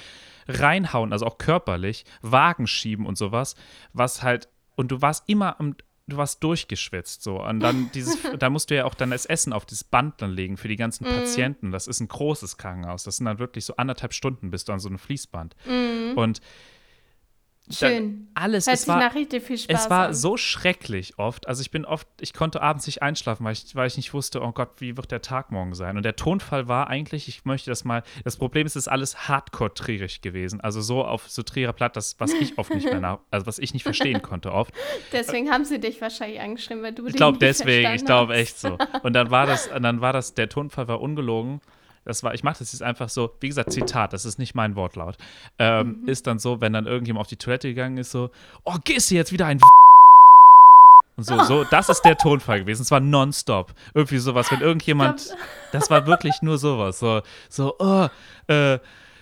[0.48, 3.54] reinhauen, also auch körperlich, Wagen schieben und sowas,
[3.92, 5.76] was halt und du warst immer am
[6.08, 9.52] du warst durchgeschwitzt so und dann dieses da musst du ja auch dann das Essen
[9.52, 11.10] auf dieses Band dann legen für die ganzen Mhm.
[11.14, 11.70] Patienten.
[11.70, 13.04] Das ist ein großes Krankenhaus.
[13.04, 15.54] Das sind dann wirklich so anderthalb Stunden bist du an so einem Fließband.
[16.16, 16.44] Und Mhm.
[17.68, 18.28] Schön.
[18.34, 20.14] alles Hört es war nach richtig viel Spaß es war an.
[20.14, 21.46] so schrecklich oft.
[21.46, 24.42] Also ich bin oft, ich konnte abends nicht einschlafen, weil ich, weil ich nicht wusste,
[24.42, 25.96] oh Gott, wie wird der Tag morgen sein?
[25.96, 29.28] Und der Tonfall war eigentlich, ich möchte das mal, das Problem ist, es ist alles
[29.28, 30.60] hardcore trierig gewesen.
[30.60, 33.58] Also so auf so Trierer Platt, das, was ich oft nicht mehr nach, also was
[33.58, 34.74] ich nicht verstehen konnte oft.
[35.12, 38.78] Deswegen haben sie dich wahrscheinlich angeschrieben, weil du Ich glaube deswegen, ich glaube echt so.
[39.02, 41.60] Und dann war das, und dann war das, der Tonfall war ungelogen.
[42.04, 44.74] Das war, ich mache das jetzt einfach so, wie gesagt, Zitat, das ist nicht mein
[44.76, 45.16] Wortlaut.
[45.58, 46.08] Ähm, Mhm.
[46.08, 48.30] Ist dann so, wenn dann irgendjemand auf die Toilette gegangen ist, so,
[48.64, 49.60] oh, gehst du jetzt wieder ein
[51.16, 52.80] und so, so, das ist der Tonfall gewesen.
[52.82, 53.74] Es war nonstop.
[53.92, 55.36] Irgendwie sowas, wenn irgendjemand,
[55.72, 56.98] das war wirklich nur sowas.
[56.98, 58.08] So, so oh,
[58.50, 58.78] äh,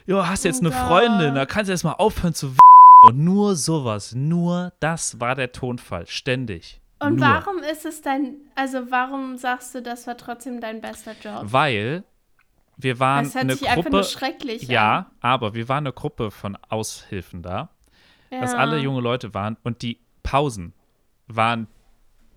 [0.06, 1.36] jo, hast jetzt eine Oh Freundin, Gott.
[1.36, 2.54] da kannst du jetzt mal aufhören zu
[3.02, 6.80] und nur sowas, nur das war der Tonfall, ständig.
[7.00, 7.28] Und nur.
[7.28, 11.42] warum ist es dein, also warum sagst du, das war trotzdem dein bester Job?
[11.44, 12.04] Weil
[12.78, 14.04] wir waren Das eine sich einfach nur Gruppe.
[14.12, 15.06] schrecklich Ja, an.
[15.20, 17.68] aber wir waren eine Gruppe von Aushilfen da,
[18.30, 18.40] Ja.
[18.40, 20.72] dass alle junge Leute waren und die Pausen
[21.26, 21.66] waren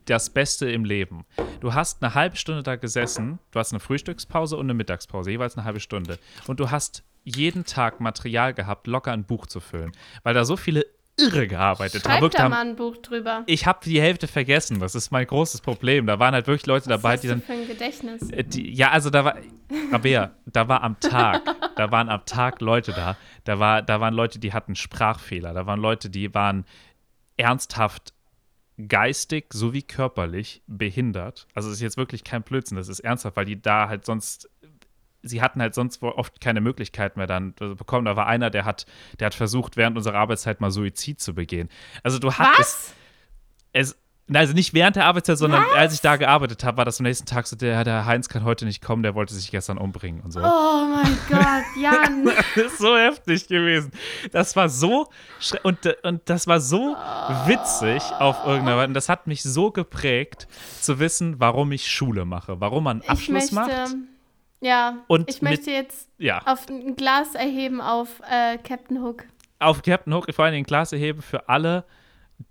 [0.05, 1.25] das Beste im Leben.
[1.59, 5.55] Du hast eine halbe Stunde da gesessen, du hast eine Frühstückspause und eine Mittagspause, jeweils
[5.57, 6.17] eine halbe Stunde.
[6.47, 9.91] Und du hast jeden Tag Material gehabt, locker ein Buch zu füllen,
[10.23, 10.85] weil da so viele
[11.21, 12.11] Irre gearbeitet haben.
[12.11, 13.43] Schreib Wirklich da haben- mal ein Buch drüber.
[13.45, 16.05] Ich habe die Hälfte vergessen, das ist mein großes Problem.
[16.07, 18.29] Da waren halt wirklich Leute Was dabei, hast die dann für ein Gedächtnis?
[18.31, 19.35] äh, Die, ja, also da war,
[19.91, 21.41] Rabea, da war am Tag,
[21.75, 25.65] da waren am Tag Leute da, da, war, da waren Leute, die hatten Sprachfehler, da
[25.65, 26.65] waren Leute, die waren
[27.37, 28.13] ernsthaft
[28.87, 31.47] geistig sowie körperlich behindert.
[31.53, 34.49] Also es ist jetzt wirklich kein Blödsinn, das ist ernsthaft, weil die da halt sonst,
[35.23, 38.05] sie hatten halt sonst wohl oft keine Möglichkeit mehr dann bekommen.
[38.05, 38.85] Da war einer, der hat,
[39.19, 41.69] der hat versucht, während unserer Arbeitszeit mal Suizid zu begehen.
[42.03, 42.95] Also du hattest Was?
[43.73, 43.97] es,
[44.33, 47.25] also nicht während der Arbeitszeit, sondern als ich da gearbeitet habe, war das am nächsten
[47.25, 50.31] Tag so, der, der Heinz kann heute nicht kommen, der wollte sich gestern umbringen und
[50.31, 50.39] so.
[50.39, 52.25] Oh mein Gott, Jan.
[52.55, 53.91] Das ist so heftig gewesen.
[54.31, 55.09] Das war so
[55.63, 56.95] und, und das war so
[57.45, 58.87] witzig auf irgendeiner Weise.
[58.87, 60.47] Und das hat mich so geprägt,
[60.79, 63.71] zu wissen, warum ich Schule mache, warum man einen Abschluss macht.
[64.61, 69.25] Ja, Und ich mit- möchte jetzt Ja, auf ein Glas erheben auf äh, Captain Hook.
[69.59, 71.83] auf Captain Hook vor allem den Glas erheben für alle,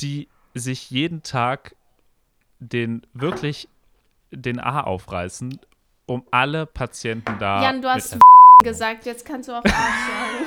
[0.00, 1.74] die sich jeden Tag
[2.58, 3.68] den wirklich
[4.32, 5.58] den A aufreißen,
[6.06, 7.62] um alle Patienten da.
[7.62, 8.22] Jan, du hast mit-
[8.62, 10.44] gesagt, jetzt kannst du auch Arsch sagen.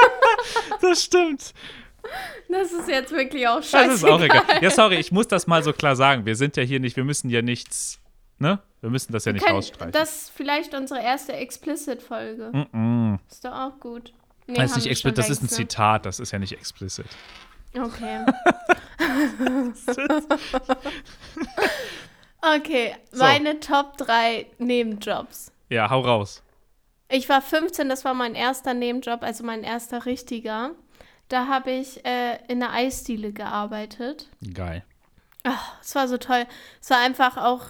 [0.80, 1.52] das stimmt.
[2.48, 3.88] Das ist jetzt wirklich auch scheiße.
[3.88, 4.44] Das ist auch egal.
[4.60, 6.24] Ja, sorry, ich muss das mal so klar sagen.
[6.24, 7.98] Wir sind ja hier nicht, wir müssen ja nichts,
[8.38, 8.60] ne?
[8.80, 9.92] Wir müssen das ja nicht rausstreichen.
[9.92, 12.50] Das ist vielleicht unsere erste Explicit-Folge.
[12.52, 13.18] Mm-mm.
[13.28, 14.12] Ist doch auch gut.
[14.46, 15.48] Nee, Das ist nicht explicit, das ist ein?
[15.48, 17.06] Zitat, das ist ja nicht explicit.
[17.76, 18.24] Okay.
[22.56, 23.24] okay, So.
[23.24, 25.52] meine Top 3 Nebenjobs.
[25.68, 26.42] Ja, hau raus.
[27.08, 30.72] Ich war 15, das war mein erster Nebenjob, also mein erster richtiger.
[31.28, 34.28] Da habe ich äh, in einer Eisdiele gearbeitet.
[34.54, 34.84] Geil.
[35.80, 36.46] Es war so toll.
[36.80, 37.66] Es war einfach auch,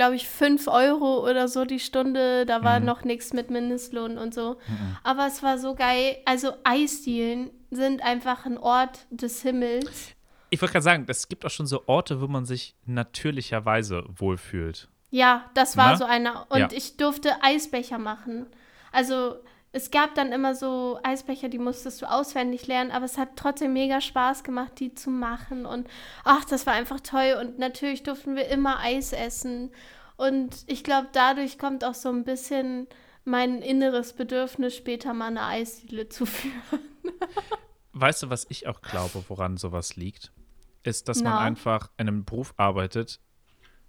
[0.00, 2.46] glaube ich, 5 Euro oder so die Stunde.
[2.46, 4.56] Da war noch nichts mit Mindestlohn und so.
[5.04, 6.16] Aber es war so geil.
[6.24, 10.12] Also Eisdielen sind einfach ein Ort des Himmels.
[10.48, 14.88] Ich wollte gerade sagen, es gibt auch schon so Orte, wo man sich natürlicherweise wohlfühlt.
[15.10, 15.96] Ja, das war Na?
[15.96, 16.46] so einer.
[16.48, 16.68] Und Ja.
[16.72, 18.46] ich durfte Eisbecher machen.
[18.92, 19.36] Also
[19.72, 23.72] es gab dann immer so Eisbecher, die musstest du auswendig lernen, aber es hat trotzdem
[23.72, 25.64] mega Spaß gemacht, die zu machen.
[25.64, 25.88] Und
[26.24, 27.36] ach, das war einfach toll.
[27.40, 29.70] Und natürlich durften wir immer Eis essen.
[30.16, 32.88] Und ich glaube, dadurch kommt auch so ein bisschen
[33.24, 36.80] mein inneres Bedürfnis, später mal eine Eisdiele zu führen.
[37.92, 40.32] Weißt du, was ich auch glaube, woran sowas liegt?
[40.82, 41.40] Ist, dass man Na?
[41.40, 43.20] einfach in einem Beruf arbeitet,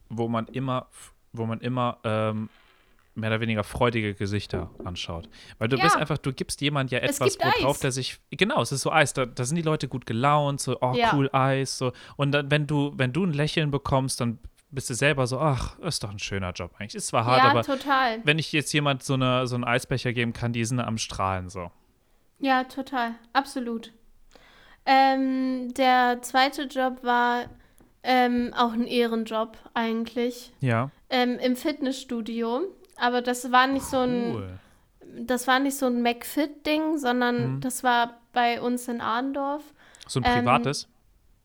[0.09, 0.89] wo man immer,
[1.31, 2.49] wo man immer ähm,
[3.15, 5.27] mehr oder weniger freudige Gesichter anschaut.
[5.57, 5.83] Weil du Ja.
[5.83, 7.79] bist einfach, du gibst jemand ja etwas, worauf Eis.
[7.81, 10.77] der sich, genau, es ist so Eis, da, da sind die Leute gut gelaunt, so,
[10.81, 11.11] oh, Ja.
[11.13, 11.91] cool, Eis, so.
[12.15, 15.77] Und dann, wenn du, wenn du ein Lächeln bekommst, dann bist du selber so, ach,
[15.79, 16.95] ist doch ein schöner Job eigentlich.
[16.95, 18.19] Ist zwar hart, ja, aber total.
[18.23, 21.49] wenn ich jetzt jemand so, eine, so einen Eisbecher geben kann, die sind am Strahlen,
[21.49, 21.69] so.
[22.39, 23.15] Ja, total.
[23.33, 23.91] Absolut.
[24.85, 27.45] Ähm, der zweite Job war
[28.03, 30.51] ähm, auch ein Ehrenjob eigentlich.
[30.59, 30.89] Ja.
[31.09, 32.61] Ähm, Im Fitnessstudio.
[32.97, 34.59] Aber das war nicht so ein, Cool.
[35.25, 37.61] das war nicht so ein McFit-Ding, sondern Mhm.
[37.61, 39.63] das war bei uns in Arndorf.
[40.07, 40.87] So ein Ähm, privates?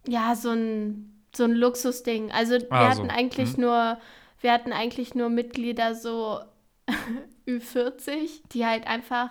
[0.06, 2.30] Ja, so ein, so ein Luxusding.
[2.32, 3.00] Also wir Ah, so.
[3.02, 3.62] hatten eigentlich Mhm.
[3.64, 3.98] nur,
[4.40, 6.40] wir hatten eigentlich nur Mitglieder so
[7.46, 9.30] Ü40, die halt einfach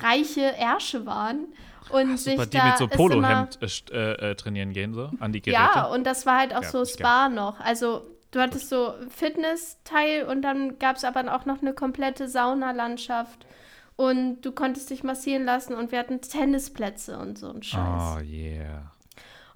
[0.00, 1.46] reiche Ärsche waren.
[1.90, 5.10] Und Ach, sich super, die da mit so Polohemd äh, äh, äh, trainieren gehen, so,
[5.20, 5.60] an die Geräte.
[5.74, 7.60] Ja, und das war halt auch Ja, so Spa noch.
[7.60, 13.46] Also du hattest so Fitness-Teil und dann gab es aber auch noch eine komplette Saunalandschaft.
[13.94, 18.16] Und du konntest dich massieren lassen und wir hatten Tennisplätze und so ein Scheiß.
[18.16, 18.90] Oh, yeah.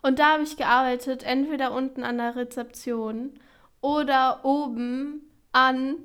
[0.02, 3.32] Und da habe ich gearbeitet, entweder unten an der Rezeption
[3.80, 5.96] oder oben an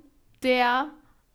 [0.43, 0.87] der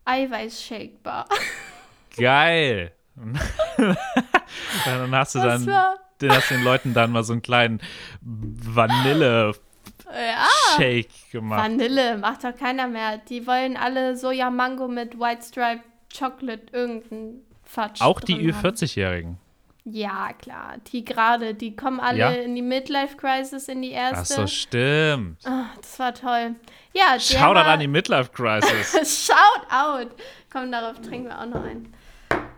[0.05, 1.27] Eiweißshake-Bar.
[2.17, 2.93] Geil.
[3.77, 7.81] dann hast du Das dann, den hast den Leuten dann mal so einen kleinen
[8.23, 9.66] Vanille-Shake
[10.13, 11.65] ja, gemacht.
[11.65, 13.19] Vanille, macht doch keiner mehr.
[13.19, 15.83] Die wollen alle Soja-Mango mit White Stripe
[16.17, 18.01] Chocolate irgendein Fatsch.
[18.01, 18.67] Auch die drin haben.
[18.67, 19.39] Ü40-Jährigen.
[19.89, 20.79] Ja, klar.
[20.93, 22.31] Die gerade, die kommen alle Ja?
[22.31, 24.35] in die Midlife-Crisis, in die Ach erste.
[24.35, 25.47] so, stimmt.
[25.47, 26.57] Ah, das war toll.
[26.93, 29.27] Ja, Schau war, an die Midlife-Crisis.
[29.27, 30.09] Shout out.
[30.53, 31.93] Komm, darauf trinken wir auch noch ein.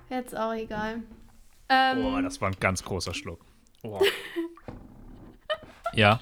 [0.08, 1.02] Jetzt auch egal.
[1.68, 3.40] Ähm, Boah, das war ein ganz großer Schluck.
[3.82, 4.00] Oh.
[5.92, 6.20] ja.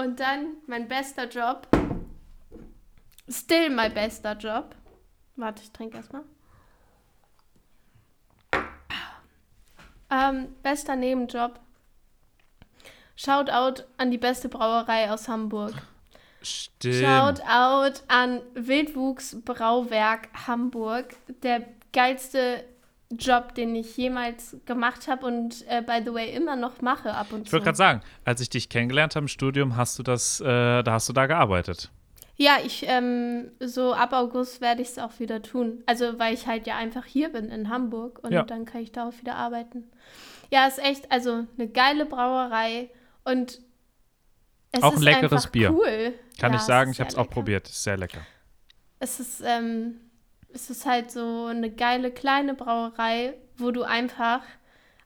[0.00, 1.68] Und dann mein bester Job.
[3.28, 4.74] Still my bester Job.
[5.36, 6.24] Warte, ich trinke erstmal.
[10.10, 11.60] Ähm, bester Nebenjob.
[13.14, 15.74] Shoutout an die beste Brauerei aus Hamburg.
[16.42, 16.94] Stimmt.
[16.96, 21.14] Shoutout an Wildwuchs Brauwerk Hamburg.
[21.42, 22.64] Der geilste
[23.12, 27.32] Job, den ich jemals gemacht habe und äh, by the way immer noch mache ab
[27.32, 27.52] und Ich zu.
[27.54, 30.92] wollte gerade sagen, als ich dich kennengelernt habe im Studium, hast du das, äh, da
[30.92, 31.90] hast du da gearbeitet.
[32.36, 35.82] Ja, ich, ähm, so ab August werde ich es auch wieder tun.
[35.86, 38.44] Also, weil ich halt ja einfach hier bin in Hamburg und Ja.
[38.44, 39.90] dann kann ich darauf wieder arbeiten.
[40.50, 42.88] Ja, ist echt, also eine geile Brauerei
[43.24, 43.60] und
[44.72, 45.72] es Auch ein ist leckeres einfach Bier.
[45.72, 46.14] cool.
[46.38, 47.68] Kann Ja, ich sagen, ich habe es auch probiert.
[47.68, 48.20] Ist sehr lecker.
[49.00, 49.96] Es ist, ähm,
[50.52, 54.42] es ist halt so eine geile kleine Brauerei, wo du einfach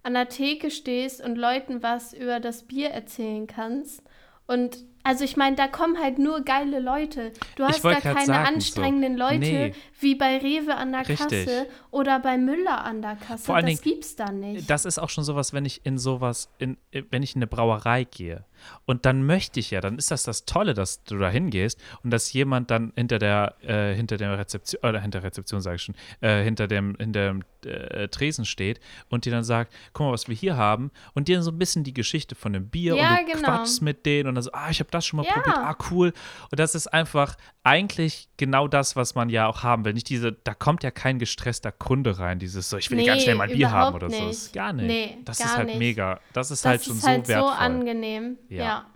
[0.02, 4.02] an der Theke stehst und Leuten was über das Bier erzählen kannst.
[4.46, 7.32] Und also ich meine, da kommen halt nur geile Leute.
[7.56, 8.54] Du hast da keine sagen, so.
[8.54, 9.74] anstrengenden Leute Nee.
[10.00, 11.18] wie bei Rewe an der Richtig.
[11.46, 13.44] Kasse oder bei Müller an der Kasse.
[13.44, 14.68] Vor allen das Dingen, gibt's da nicht.
[14.68, 17.46] Das ist auch schon sowas, wenn ich in sowas, in, äh, wenn ich in eine
[17.46, 18.44] Brauerei gehe.
[18.86, 22.10] Und dann möchte ich ja, dann ist das das Tolle, dass du da hingehst und
[22.10, 25.82] dass jemand dann hinter der, äh, hinter der Rezeption, oder hinter der Rezeption sage ich
[25.82, 30.12] schon, äh, hinter dem, hinter dem äh, Tresen steht und dir dann sagt, guck mal,
[30.12, 33.18] was wir hier haben und dir so ein bisschen die Geschichte von dem Bier Ja,
[33.18, 33.48] und du genau.
[33.48, 35.32] quatschst mit denen und dann so, ah, ich habe das schon mal Ja.
[35.34, 36.12] probiert, ah, cool.
[36.50, 39.92] Und das ist einfach eigentlich genau das, was man ja auch haben will.
[39.92, 43.22] Nicht diese, da kommt ja kein gestresster Kunde rein, dieses so, ich will Nee, ganz
[43.22, 44.16] schnell mal Bier haben oder so.
[44.16, 44.28] nicht.
[44.28, 44.86] Das ist gar nicht.
[44.86, 45.78] Nee, das gar ist halt nicht.
[45.78, 46.20] mega.
[46.32, 47.50] Das ist das halt schon ist halt so wertvoll.
[47.52, 48.38] so angenehm.
[48.48, 48.64] Ja.
[48.64, 48.86] Ja.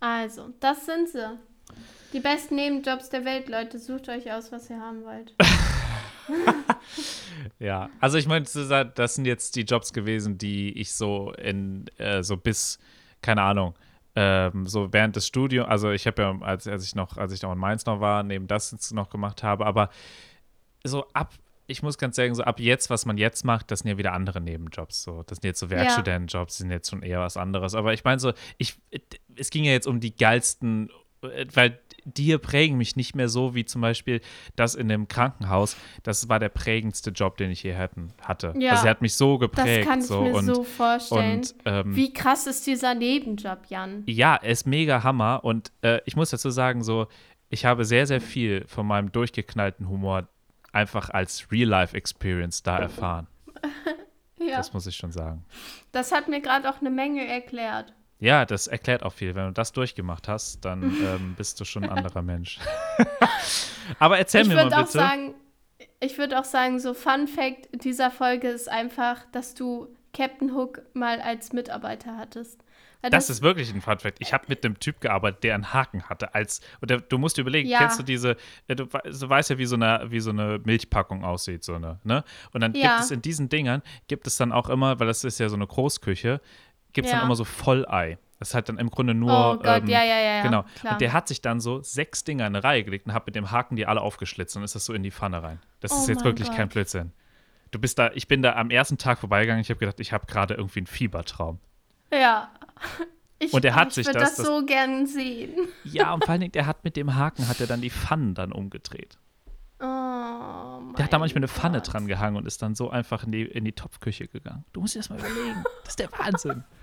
[0.00, 1.38] Also, das sind sie.
[2.12, 3.78] Die besten Nebenjobs der Welt, Leute.
[3.78, 5.34] Sucht euch aus, was ihr haben wollt.
[7.58, 12.22] ja, also ich meine, das sind jetzt die Jobs gewesen, die ich so in, äh,
[12.22, 12.78] so bis,
[13.22, 13.74] keine Ahnung,
[14.16, 17.42] ähm, so während des Studiums, also ich habe ja, als, als ich noch, als ich
[17.42, 19.90] noch in Mainz noch war, neben das jetzt noch gemacht habe, aber
[20.84, 21.34] so ab,
[21.66, 24.12] ich muss ganz sagen, so ab jetzt, was man jetzt macht, das sind ja wieder
[24.12, 25.02] andere Nebenjobs.
[25.02, 27.74] So, das sind jetzt so Werkstudentenjobs, die sind jetzt schon eher was anderes.
[27.74, 28.76] Aber ich meine so, ich,
[29.36, 30.90] es ging ja jetzt um die geilsten,
[31.22, 34.20] äh, weil die hier prägen mich nicht mehr so wie zum Beispiel
[34.56, 35.76] das in dem Krankenhaus.
[36.02, 38.54] Das war der prägendste Job, den ich je hatte.
[38.58, 39.88] Ja, also er hat mich so Das geprägt.
[39.88, 41.36] kann ich so, mir und, so vorstellen.
[41.38, 44.02] und ähm, Wie krass ist dieser Nebenjob, Jan?
[44.06, 47.06] ja, er ist mega Hammer und äh, ich muss dazu sagen, so,
[47.48, 50.28] ich habe sehr, sehr viel von meinem durchgeknallten Humor
[50.72, 53.26] einfach als Real-Life-Experience da erfahren.
[54.42, 55.44] Ja, Das muss ich schon sagen.
[55.92, 57.92] das hat mir gerade auch eine Menge erklärt.
[58.20, 59.34] Ja, das erklärt auch viel.
[59.34, 62.58] Wenn du das durchgemacht hast, dann ähm, bist du schon ein anderer Mensch.
[63.98, 64.92] Aber erzähl ich mir mal würde auch bitte.
[64.98, 65.34] sagen,
[66.00, 70.82] ich würde auch sagen, so Fun Fact dieser Folge ist einfach, dass du Captain Hook
[70.94, 72.62] mal als Mitarbeiter hattest.
[73.02, 74.18] Weil Das, ist wirklich ein Fun Fact.
[74.20, 76.34] Ich habe mit einem Typ gearbeitet, der einen Haken hatte.
[76.34, 77.78] Als, und der, du musst dir überlegen, Ja.
[77.78, 78.36] kennst du diese,
[78.68, 82.24] äh, du weißt ja, wie so, eine, wie so eine Milchpackung aussieht, so eine, ne?
[82.52, 82.88] Und dann Ja.
[82.96, 85.56] gibt es in diesen Dingern, gibt es dann auch immer, weil das ist ja so
[85.56, 86.42] eine Großküche,
[86.92, 87.18] gibt es Ja.
[87.18, 88.18] dann immer so Vollei.
[88.38, 89.30] Das ist halt dann im Grunde nur.
[89.32, 90.42] Oh Gott, ähm, ja, ja, ja.
[90.42, 90.64] Genau.
[90.80, 90.94] Klar.
[90.94, 93.34] Und der hat sich dann so sechs Dinger in eine Reihe gelegt und hat mit
[93.36, 95.60] dem Haken die alle aufgeschlitzt und ist das so in die Pfanne rein.
[95.80, 96.72] Das Oh ist jetzt wirklich kein Gott.
[96.74, 97.12] Blödsinn.
[97.70, 100.26] Du bist da, ich bin da am ersten Tag vorbeigegangen, ich habe gedacht, ich habe
[100.26, 101.58] gerade irgendwie einen Fiebertraum.
[102.12, 102.50] Ja.
[103.42, 105.54] Ich, Und er hat ich sich das- das, das- so gern sehen.
[105.84, 108.34] Ja, und vor allen Dingen, der hat mit dem Haken, hat er dann die Pfannen
[108.34, 109.16] dann umgedreht.
[109.78, 111.92] Oh, Der hat da manchmal eine Pfanne Gott.
[111.92, 114.66] dran gehangen und ist dann so einfach in die, in die Topfküche gegangen.
[114.74, 115.64] Du musst dir das mal überlegen.
[115.84, 116.64] Das ist der Wahnsinn.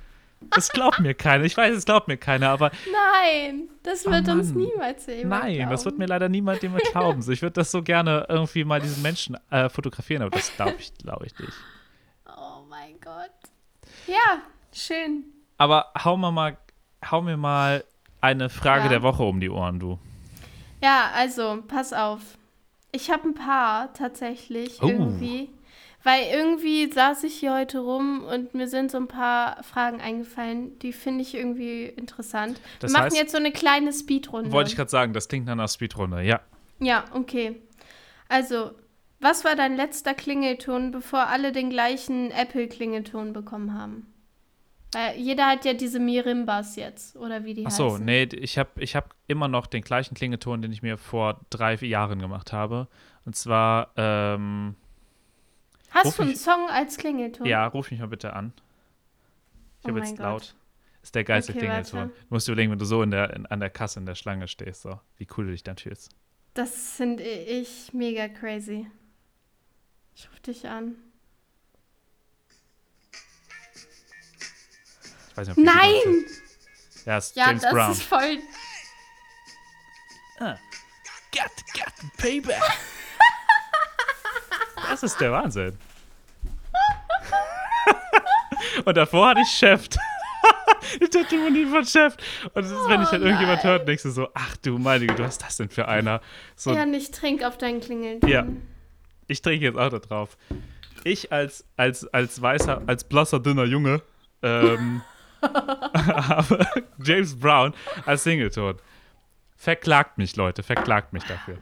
[0.52, 1.44] Das glaubt mir keiner.
[1.46, 4.64] Ich weiß, es glaubt mir keiner, aber Nein, das Oh wird uns Mann.
[4.64, 5.72] niemals jemand nein, glauben.
[5.72, 7.22] das wird mir leider niemand jemand glauben.
[7.22, 10.76] So, ich würde das so gerne irgendwie mal diesen Menschen äh, fotografieren, aber das glaube
[10.80, 11.54] ich, glaube ich nicht.
[12.28, 13.32] Oh mein Gott.
[14.06, 14.42] Ja,
[14.74, 15.24] schön.
[15.58, 16.58] Aber hau mal, mal
[17.10, 17.84] hau mir mal
[18.22, 18.90] eine Frage Ja.
[18.90, 19.98] der Woche um die Ohren, du.
[20.82, 22.22] Ja, also, pass auf.
[22.92, 24.88] Ich habe ein paar tatsächlich Oh.
[24.88, 25.50] irgendwie.
[26.08, 30.80] Weil irgendwie saß ich hier heute rum und mir sind so ein paar Fragen eingefallen,
[30.80, 32.62] die finde ich irgendwie interessant.
[32.80, 34.54] Das Wir machen heißt- jetzt so eine kleine Speedrunde.
[34.54, 36.22] Wollte ich gerade sagen, das klingt nach einer Speedrunde.
[36.22, 36.40] Ja.
[36.80, 37.62] Ja, okay.
[38.30, 38.72] Also,
[39.20, 44.08] was war dein letzter Klingelton, bevor alle den gleichen Apple-Klingelton bekommen haben?
[44.94, 48.06] Weil jeder hat ja diese Mirimbas jetzt, oder wie die Ach so, heißen.
[48.06, 51.78] nee, ich habe ich hab immer noch den gleichen Klingelton, den ich mir vor drei
[51.78, 52.88] vier Jahren gemacht habe.
[53.26, 54.76] Und zwar, ähm,
[55.92, 57.46] Hast Ruf du einen Song als Klingelton?
[57.46, 58.54] ja, ruf mich mal bitte an.
[59.80, 60.20] Ich Oh habe jetzt Gott.
[60.20, 60.56] laut.
[61.02, 62.00] Ist der geilste Okay, Klingelton.
[62.00, 62.14] warte.
[62.14, 64.16] Du musst dir überlegen, wenn du so in der, in, an der Kasse in der
[64.16, 66.10] Schlange stehst, so, wie cool du dich dann fühlst.
[66.54, 68.88] Das finde ich mega crazy.
[70.16, 70.96] Ich rufe dich an.
[75.30, 76.26] Ich weiß nicht, ob Nein!
[77.06, 77.92] Ja, ist Ja, James das Brown.
[77.92, 78.38] ist voll.
[80.40, 80.58] Got,
[81.74, 82.62] got payback.
[84.90, 85.78] das ist der Wahnsinn.
[88.86, 89.88] Und davor hatte ich Chef.
[91.32, 92.16] immer nie von Chef.
[92.54, 93.74] Und ist, wenn ich dann Oh irgendjemand nein.
[93.74, 96.22] hört, denkst du so, ach du meine Güte, was ist das denn für einer?
[96.56, 98.30] So, Ja, nicht trink auf deinen Klingelton.
[98.30, 98.46] Ja.
[99.28, 100.38] ich trinke jetzt auch da drauf.
[101.04, 104.02] Ich als, als, als weißer, als blasser, dünner Junge
[104.42, 105.02] ähm,
[105.42, 106.66] habe
[107.04, 107.74] James Brown
[108.06, 108.76] als Singleton.
[109.56, 111.58] Verklagt mich, Leute, verklagt mich dafür.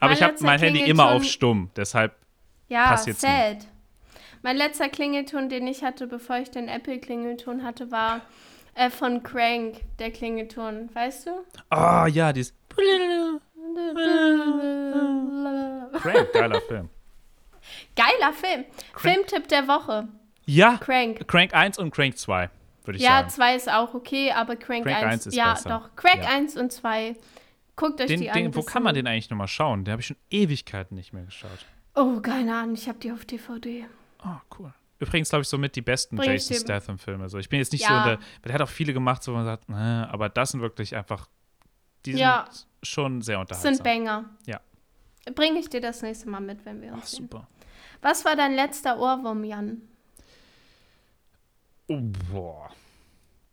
[0.00, 2.14] Aber Mein ich habe mein Handy immer auf stumm, deshalb
[2.68, 3.66] Ja, Passiert's sad.
[4.42, 8.20] Mein letzter Klingelton, den ich hatte, bevor ich den Apple-Klingelton hatte, war
[8.74, 10.88] äh, von Crank, der Klingelton.
[10.94, 11.30] Weißt du?
[11.70, 12.54] Oh ja, dieses
[16.00, 16.88] Crank, geiler Film.
[17.96, 18.64] Geiler Film.
[18.96, 20.08] Filmtipp der Woche.
[20.46, 21.26] Ja, Crank.
[21.28, 22.48] Crank 1 und Crank 2,
[22.84, 23.28] würde ich Ja, sagen.
[23.30, 25.68] 2 ist auch okay, aber Crank, Crank 1, 1 ist ja, besser.
[25.68, 25.96] doch.
[25.96, 26.30] Crank Ja.
[26.30, 27.16] 1 und 2.
[27.78, 28.36] Guckt euch Den, die an.
[28.42, 29.84] den, wo kann man den eigentlich nochmal schauen?
[29.84, 31.64] Den habe ich schon Ewigkeiten nicht mehr geschaut.
[31.94, 33.86] Oh, keine Ahnung, ich habe die auf DVD.
[34.24, 34.74] Oh, cool.
[34.98, 37.28] Übrigens, glaube ich, so mit die besten Bring Jason Statham-Filme.
[37.28, 38.02] So, ich bin jetzt nicht so Ja.
[38.02, 40.60] in der, weil hat auch viele gemacht, so wo man sagt, ne, aber das sind
[40.60, 41.28] wirklich einfach,
[42.04, 42.48] die sind Ja.
[42.82, 43.74] schon sehr Das unterhaltsam.
[43.74, 44.24] sind Banger.
[44.46, 44.60] Ja.
[45.36, 47.28] Bringe ich dir das nächste Mal mit, wenn wir Ach, uns sehen.
[47.30, 47.46] super.
[48.02, 49.82] Was war dein letzter Ohrwurm, Jan?
[51.88, 52.00] Oh,
[52.32, 52.70] boah.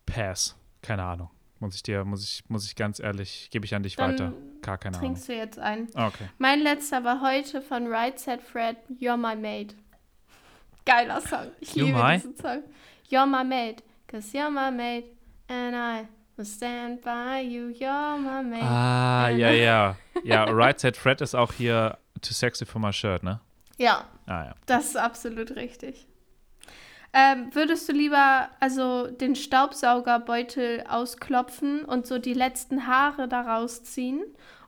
[0.05, 0.55] Pass.
[0.81, 1.29] Keine Ahnung.
[1.65, 4.33] Muss ich dir, muss ich, muss ich ganz ehrlich, gebe ich an dich Dann weiter.
[4.61, 5.09] Gar keine Ahnung.
[5.13, 5.87] Trinkst du jetzt ein?
[5.95, 6.29] Okay.
[6.37, 9.75] Mein letzter war heute von Right Said Fred, You're My Mate.
[10.85, 11.47] Geiler Song.
[11.59, 12.13] Ich You liebe my?
[12.17, 12.63] diesen Song.
[13.09, 15.05] You're my mate, cause you're my mate,
[15.47, 18.63] and I will stand by you, you're my mate.
[18.63, 19.95] Ah, ja, ja.
[20.23, 23.39] Ja, Right Said Fred ist auch hier Too Sexy for My Shirt, ne?
[23.77, 24.55] Ja, Ah, ja.
[24.67, 26.07] das ist absolut richtig.
[27.17, 34.21] Ähm, würdest du lieber also den Staubsaugerbeutel ausklopfen und so die letzten Haare daraus ziehen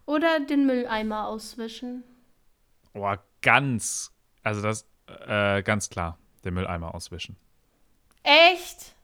[0.05, 2.05] oder den Mülleimer auswischen?
[2.93, 4.87] Boah, ganz, also das,
[5.27, 7.35] äh, ganz klar, den Mülleimer auswischen.
[8.23, 8.95] Echt?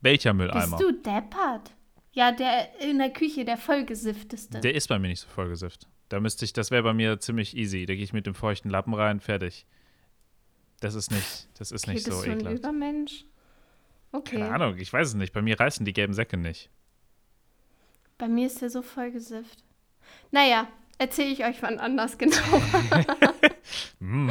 [0.00, 0.78] Welcher Bist Mülleimer?
[0.78, 1.72] du deppert?
[2.12, 4.60] Ja, der in der Küche, der vollgesiffteste.
[4.60, 5.88] Der ist bei mir nicht so vollgesifft.
[6.08, 7.84] Da müsste ich, das wäre bei mir ziemlich easy.
[7.84, 9.66] Da gehe ich mit dem feuchten Lappen rein, fertig.
[10.80, 12.58] Das ist nicht, das ist okay, nicht so du ein ekelhaft.
[12.58, 13.24] Übermensch?
[14.12, 14.36] Okay.
[14.40, 15.32] Keine Ahnung, ich weiß es nicht.
[15.32, 16.70] Bei mir reißen die gelben Säcke nicht.
[18.16, 19.62] Bei mir ist der so vollgesifft.
[20.30, 20.66] Naja,
[20.98, 22.36] erzähle ich euch wann anders genau.
[24.00, 24.30] Mm.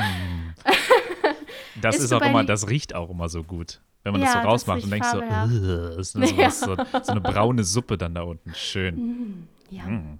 [1.81, 3.81] Das ist du auch immer, das riecht auch immer so gut.
[4.03, 5.21] Wenn man Ja, das so das rausmacht und riecht denkst so.
[5.21, 6.49] "Ugh", ist Ja.
[6.49, 8.53] so, so eine braune Suppe dann da unten.
[8.55, 9.47] Schön.
[9.69, 9.83] ja.
[9.85, 10.19] Mm.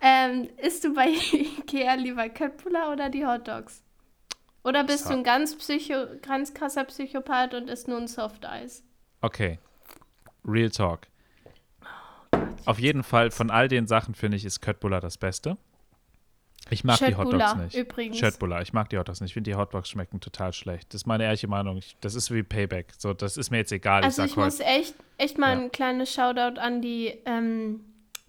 [0.00, 3.82] Ähm, isst du bei Ikea lieber Köttbullar oder die Hotdogs?
[4.64, 8.82] Oder bist du ein ganz, Psycho ganz krasser Psychopath und isst nur ein Soft Eis?
[9.20, 9.58] Okay.
[10.44, 11.00] Real Talk.
[12.66, 15.56] Auf jeden Fall von all den Sachen finde ich, ist Köttbullar das Beste.
[16.70, 17.76] Ich mag die Schöttbullar, Hotdogs nicht.
[17.76, 18.18] übrigens.
[18.18, 19.30] Schöttbullar, ich mag die Hotdogs nicht.
[19.30, 20.92] Ich finde die Hotdogs schmecken total schlecht.
[20.92, 21.78] Das ist meine ehrliche Meinung.
[21.78, 22.92] Ich, das ist wie Payback.
[22.98, 24.02] So, das ist mir jetzt egal.
[24.02, 25.62] Also ich ich muss echt, echt mal Ja.
[25.62, 27.80] ein kleines Shoutout an die ähm,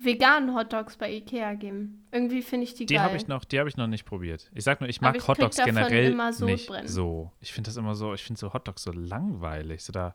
[0.01, 2.05] veganen Hotdogs bei Ikea geben.
[2.11, 3.03] Irgendwie finde ich die, Die geil.
[3.03, 4.49] habe ich noch, die habe ich noch nicht probiert.
[4.55, 6.87] Ich sag nur, ich mag ich Hotdogs generell immer nicht Sodbrennen.
[6.87, 7.31] so.
[7.41, 9.83] Ich finde das immer so, ich finde so Hotdogs so langweilig.
[9.83, 10.13] So da,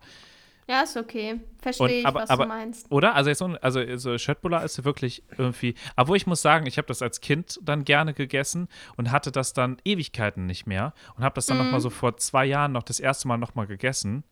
[0.67, 1.41] Ja, ist okay.
[1.61, 2.91] Verstehe ich, aber- was aber- du meinst.
[2.91, 3.15] Oder?
[3.15, 5.75] Also, jetzt, so- also so Schöttbullar ist wirklich irgendwie.
[5.97, 9.53] Aber ich muss sagen, ich habe das als Kind dann gerne gegessen und hatte das
[9.53, 11.73] dann Ewigkeiten nicht mehr und habe das dann noch Mhm.
[11.73, 14.25] mal so vor zwei Jahren noch das erste Mal noch mal gegessen.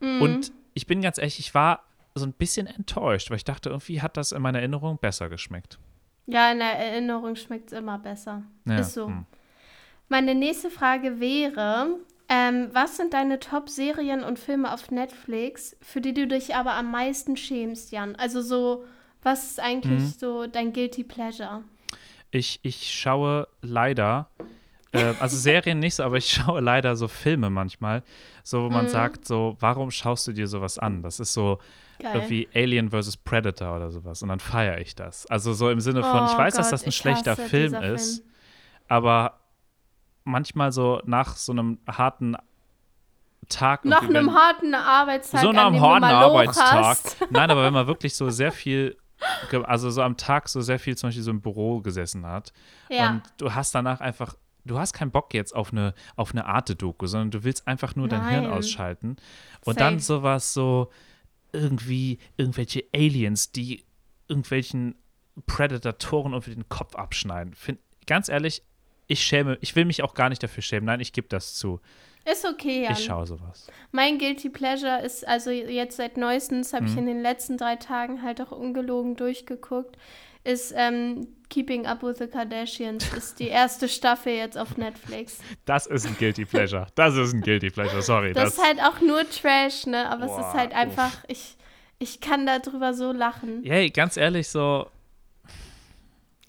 [0.00, 0.22] Mhm.
[0.22, 1.82] Und ich bin ganz ehrlich, ich war
[2.14, 5.78] so ein bisschen enttäuscht, weil ich dachte, irgendwie hat das in meiner Erinnerung besser geschmeckt.
[6.26, 8.42] Ja, in der Erinnerung schmeckt es immer besser.
[8.66, 9.06] Ja, Ist so.
[9.06, 9.26] hm.
[10.08, 11.96] Meine nächste Frage wäre,
[12.28, 16.90] ähm, was sind deine Top-Serien und Filme auf Netflix, für die du dich aber am
[16.90, 18.14] meisten schämst, Jan?
[18.16, 18.84] Also so,
[19.22, 20.14] was ist eigentlich Mhm.
[20.18, 21.64] so dein Guilty Pleasure?
[22.30, 24.28] Ich, ich schaue leider,
[24.92, 28.02] äh, also Serien nicht so, aber ich schaue leider so Filme manchmal,
[28.44, 28.90] so wo man Mhm.
[28.90, 31.02] sagt, so, warum schaust du dir sowas an?
[31.02, 31.58] Das ist so
[32.02, 32.12] Geil.
[32.14, 33.16] irgendwie Alien vs.
[33.18, 35.26] Predator oder sowas und dann feiere ich das.
[35.26, 37.74] Also so im Sinne von, ich Oh weiß, dass Gott, das ein ich schlechter Film
[37.74, 38.30] ist, Film.
[38.88, 39.38] aber
[40.24, 42.36] manchmal so nach so einem harten
[43.48, 43.84] Tag.
[43.84, 46.72] Nach einem wenn- harten Arbeitstag, so nach einem harten Arbeitstag.
[46.84, 47.16] hast.
[47.30, 48.96] Nein, aber wenn man wirklich so sehr viel,
[49.64, 52.52] also so am Tag so sehr viel zum Beispiel so im Büro gesessen hat
[52.88, 54.34] Ja, und du hast danach einfach,
[54.64, 58.08] du hast keinen Bock jetzt auf eine, auf eine Arte-Doku, sondern du willst einfach nur
[58.08, 58.52] dein Hirn Nein.
[58.52, 59.16] ausschalten.
[59.64, 60.18] Und dann Safe.
[60.20, 60.90] sowas so
[61.52, 63.84] irgendwie, irgendwelche Aliens, die
[64.28, 64.94] irgendwelchen
[65.46, 67.54] Predatoren irgendwie den Kopf abschneiden.
[67.54, 68.62] Find, ganz ehrlich,
[69.06, 70.86] ich schäme, ich will mich auch gar nicht dafür schämen.
[70.86, 71.80] Nein, ich gebe das zu.
[72.24, 72.92] ist okay, Jan.
[72.92, 73.66] Ich schaue sowas.
[73.90, 76.98] Mein Guilty Pleasure ist, also jetzt seit neuestens, habe ich Mhm.
[76.98, 79.96] in den letzten drei Tagen halt auch ungelogen durchgeguckt,
[80.44, 83.12] ist ähm, Keeping Up with the Kardashians.
[83.12, 85.38] ist die erste Staffel jetzt auf Netflix.
[85.64, 86.86] Das ist ein Guilty Pleasure.
[86.94, 88.32] Das ist ein Guilty Pleasure, sorry.
[88.32, 90.08] Das, ist halt auch nur Trash, ne?
[90.08, 91.56] Aber es Boah, ist halt einfach, ich,
[91.98, 93.62] ich kann darüber so lachen.
[93.64, 94.88] Hey, ganz ehrlich, so.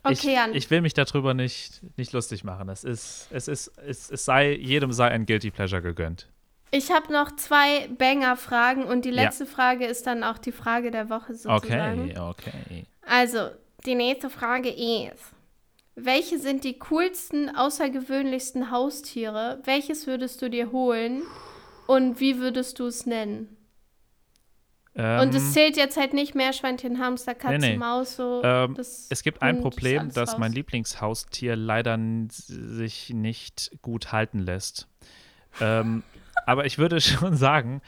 [0.06, 0.54] Okay, ich, Jan.
[0.54, 2.68] ich will mich darüber nicht, nicht lustig machen.
[2.70, 6.28] Es ist, es ist, es, es sei, jedem sei ein Guilty Pleasure gegönnt.
[6.72, 9.24] Ich habe noch zwei Banger-Fragen und die Ja.
[9.24, 12.10] letzte Frage ist dann auch die Frage der Woche sozusagen.
[12.12, 12.86] Okay, okay.
[13.06, 13.50] Also,
[13.86, 15.34] die nächste Frage ist:
[15.96, 19.60] Welche sind die coolsten, außergewöhnlichsten Haustiere?
[19.64, 21.24] Welches würdest du dir holen?
[21.88, 23.58] Und wie würdest du es nennen?
[24.96, 27.78] Ähm, Und es zählt jetzt halt nicht Meerschweinchen, Hamster, Katze, Nee, nee.
[27.78, 28.42] Maus, so.
[28.44, 30.54] ähm, es gibt ein Problem, dass mein.
[30.54, 31.98] Lieblingshaustier leider
[32.30, 34.88] sich nicht gut halten lässt.
[35.60, 36.04] ähm,
[36.46, 37.82] aber ich würde schon sagen,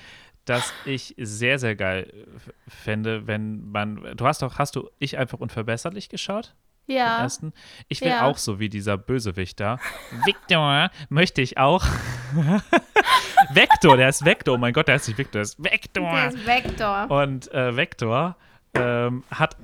[0.46, 4.16] dass ich sehr, sehr geil f- fände, wenn man.
[4.16, 6.54] Du hast doch, hast du ich einfach unverbesserlich geschaut?
[6.88, 7.52] Den Ja, ersten?
[7.88, 8.26] Ich will Ja.
[8.28, 9.80] auch so wie dieser Bösewicht da.
[10.26, 11.84] Victor möchte ich auch.
[13.54, 14.56] Vector, der ist Vector.
[14.56, 16.12] Oh mein Gott, der ist nicht Victor, der ist Vector.
[16.12, 17.12] der ist Vector.
[17.12, 18.36] Und äh, Vector
[18.74, 19.56] ähm, hat,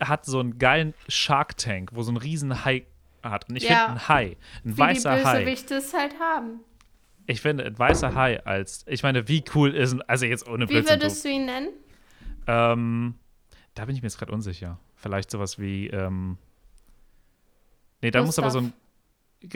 [0.00, 2.84] hat so einen geilen Shark Tank, wo so ein riesen Hai
[3.22, 3.48] hat.
[3.48, 3.86] Und ich Ja.
[3.86, 5.38] finde ein Hai, ein Wie die weißer Hai.
[5.40, 6.60] Bösewichte es halt haben.
[7.30, 10.68] Ich finde ein weißer Hai als, ich meine, wie cool ist ein, also jetzt ohne
[10.68, 10.96] Wie Blödsinn.
[11.00, 11.68] würdest du ihn nennen?
[12.48, 13.14] Ähm,
[13.74, 14.78] da bin ich mir jetzt gerade unsicher.
[14.96, 16.38] Vielleicht sowas wie, ähm,
[18.02, 18.72] nee, da muss aber so ein,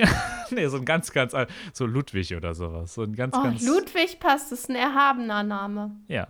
[0.50, 1.34] nee, so ein ganz, ganz,
[1.72, 2.94] so Ludwig oder sowas.
[2.94, 5.96] So ein ganz, Oh, ganz, Ludwig passt, ist ein erhabener Name.
[6.08, 6.28] ja,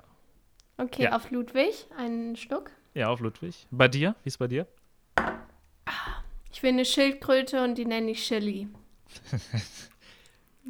[0.78, 1.14] Okay, Ja.
[1.16, 2.70] auf Ludwig, einen Stück.
[2.94, 3.66] ja, auf Ludwig.
[3.70, 4.16] Bei dir?
[4.22, 4.66] Wie ist bei dir?
[6.52, 8.66] Ich will eine Schildkröte und die nenne ich Chili.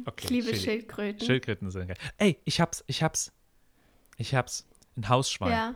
[0.05, 0.55] Okay, Ich liebe.
[0.55, 1.25] Schildkröten.
[1.25, 1.97] Schildkröten sind geil.
[2.17, 3.31] Ey, ich hab's, ich hab's.
[4.17, 4.67] Ich hab's.
[4.97, 5.51] Ein Hausschwein.
[5.51, 5.75] Ja.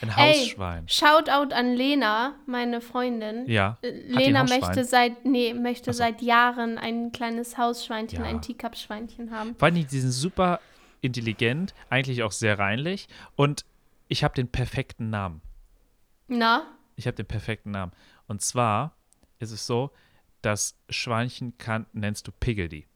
[0.00, 0.88] Ein Ey, Hausschwein.
[0.88, 3.46] Shoutout an Lena, meine Freundin.
[3.48, 3.76] Ja.
[3.82, 5.98] Äh, Lena möchte seit, nee, möchte so.
[5.98, 8.24] seit Jahren ein kleines Hausschweinchen, Ja.
[8.26, 9.54] ein Teacup-Schweinchen haben.
[9.56, 10.60] Vor allem, die sind super
[11.02, 13.08] intelligent, eigentlich auch sehr reinlich.
[13.36, 13.64] Und
[14.08, 15.42] ich habe den perfekten Namen.
[16.28, 16.66] Na?
[16.96, 17.92] Ich habe den perfekten Namen.
[18.26, 18.96] Und zwar
[19.38, 19.90] ist es so,
[20.40, 22.86] das Schweinchen kann, nennst du Piggledy.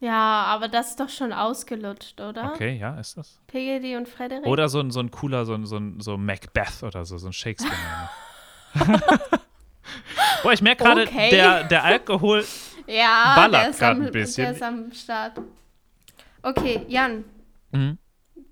[0.00, 2.52] Ja, aber das ist doch schon ausgelutscht, oder?
[2.54, 3.38] Okay, ja, ist das?
[3.46, 4.46] Piggledy und Frederik?
[4.46, 7.26] Oder so ein, so ein cooler, so ein, so ein so Macbeth oder so, so
[7.28, 8.08] ein Shakespeare-Name.
[10.42, 11.28] Boah, ich merke gerade, Okay.
[11.30, 12.46] der, der Alkohol.
[12.86, 14.44] ja, ballert am, ein bisschen.
[14.44, 15.38] der ist am Start.
[16.42, 17.24] Okay, Jan,
[17.72, 17.98] Mhm.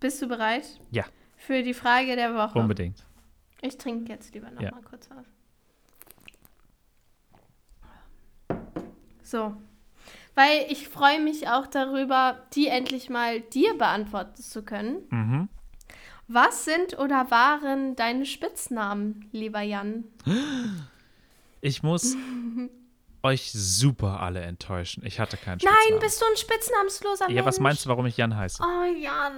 [0.01, 0.65] bist du bereit?
[0.91, 1.05] Ja.
[1.39, 2.59] Für die Frage der Woche.
[2.59, 3.03] Unbedingt.
[3.63, 4.73] Ich trinke jetzt lieber noch Ja.
[4.89, 5.25] kurz was.
[9.23, 9.57] So.
[10.39, 14.99] Weil ich freue mich auch darüber, die endlich mal dir beantworten zu können.
[15.11, 15.49] Mhm.
[16.29, 20.05] Was sind oder waren deine Spitznamen, lieber Jan?
[21.61, 22.17] Ich muss
[23.25, 25.05] euch super alle enttäuschen.
[25.05, 25.87] Ich hatte keinen Spitznamen.
[25.91, 27.63] Nein, bist du ein spitznamensloser Ja, was Mensch?
[27.65, 28.63] meinst du, warum ich Jan heiße?
[28.63, 29.33] Oh, Jan.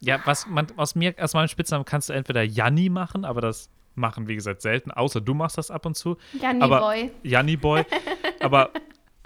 [0.00, 3.70] Ja, was man aus mir, aus meinem Spitznamen kannst du entweder Janni machen, aber das
[3.94, 6.18] machen, wie gesagt, selten, außer du machst das ab und zu.
[6.38, 7.10] Janni aber, Boy.
[7.22, 7.86] Janni Boy.
[8.40, 8.70] aber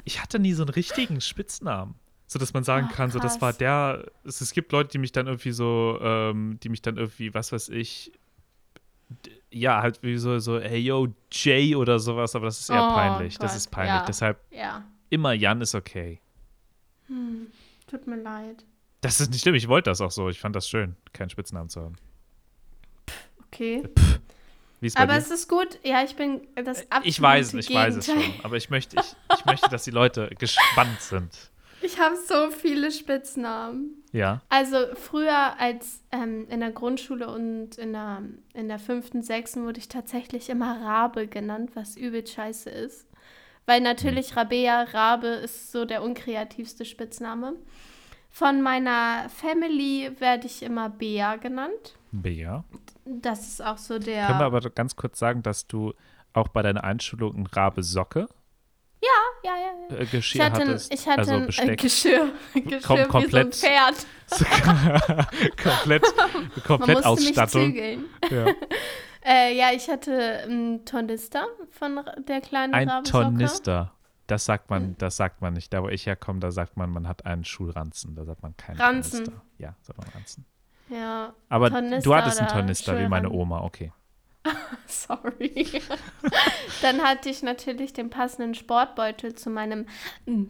[0.08, 1.94] ich hatte nie so einen richtigen Spitznamen.
[2.26, 4.04] So dass man sagen Ach, kann, so das war der.
[4.24, 7.52] Es, es gibt Leute, die mich dann irgendwie so, ähm, die mich dann irgendwie, was
[7.52, 8.12] weiß ich,
[9.50, 12.94] ja, halt wie so, so, hey yo, Jay oder sowas, aber das ist eher Oh
[12.94, 13.38] peinlich.
[13.38, 14.00] Das Gott, ist peinlich.
[14.00, 14.04] ja.
[14.06, 16.20] Deshalb Ja, immer Jan ist okay.
[17.86, 18.64] tut mir leid.
[19.00, 20.28] Das ist nicht schlimm, ich wollte das auch so.
[20.28, 21.96] Ich fand das schön, keinen Spitznamen zu haben.
[23.46, 23.82] Okay.
[23.94, 24.27] Bei
[24.94, 25.18] Aber dir?
[25.18, 25.78] es ist gut.
[25.82, 28.32] Ja, ich bin das absolute Ich weiß, ich weiß es Gegenteil.
[28.32, 28.44] schon.
[28.44, 31.50] Aber ich möchte, ich, ich möchte, dass die Leute gespannt sind.
[31.80, 34.02] Ich habe so viele Spitznamen.
[34.12, 34.40] Ja.
[34.48, 38.22] Also früher als ähm, in der Grundschule und in der,
[38.54, 43.06] in der fünften, sechsten wurde ich tatsächlich immer Rabe genannt, was übel scheiße ist.
[43.66, 47.54] Weil natürlich Rabea, Rabe ist so der unkreativste Spitzname.
[48.30, 51.96] Von meiner Family werde ich immer Bea genannt.
[52.12, 52.64] Bea.
[53.20, 54.26] Das ist auch so der.
[54.26, 55.94] Können wir aber ganz kurz sagen, dass du
[56.34, 58.28] auch bei deiner Einschulung ein Rabe Socke
[59.00, 59.08] ja,
[59.44, 59.56] ja,
[59.90, 59.96] ja.
[59.96, 60.92] äh, Ich Geschirr hatte, ein- hattest?
[60.92, 61.80] ich hatte also ein Besteck.
[61.80, 64.06] Geschirr, Geschirr Kom- wie so ein komplett- Pferd.
[65.62, 67.62] komplett Man komplett Ausstattung.
[67.72, 68.04] zügeln.
[68.30, 68.46] Ja.
[69.24, 73.24] Äh, ja, ich hatte einen Tornister von der kleinen Ein Rabensocke.
[73.24, 73.92] Tornister.
[74.26, 74.76] Das sagt Hm.
[74.82, 75.74] man, das sagt man nicht.
[75.74, 78.14] Da, wo ich herkomme, da sagt man, man hat einen Schulranzen.
[78.14, 79.24] Da sagt man keinen Ranzen.
[79.26, 79.42] Tornister.
[79.58, 80.46] Ja, sagt man Ranzen.
[80.90, 83.30] Ja, Aber Tornister du hattest einen Tornister, wie meine.
[83.30, 83.92] Oma, okay.
[84.86, 85.82] sorry.
[86.82, 89.86] Dann hatte ich natürlich den passenden Sportbeutel zu meinem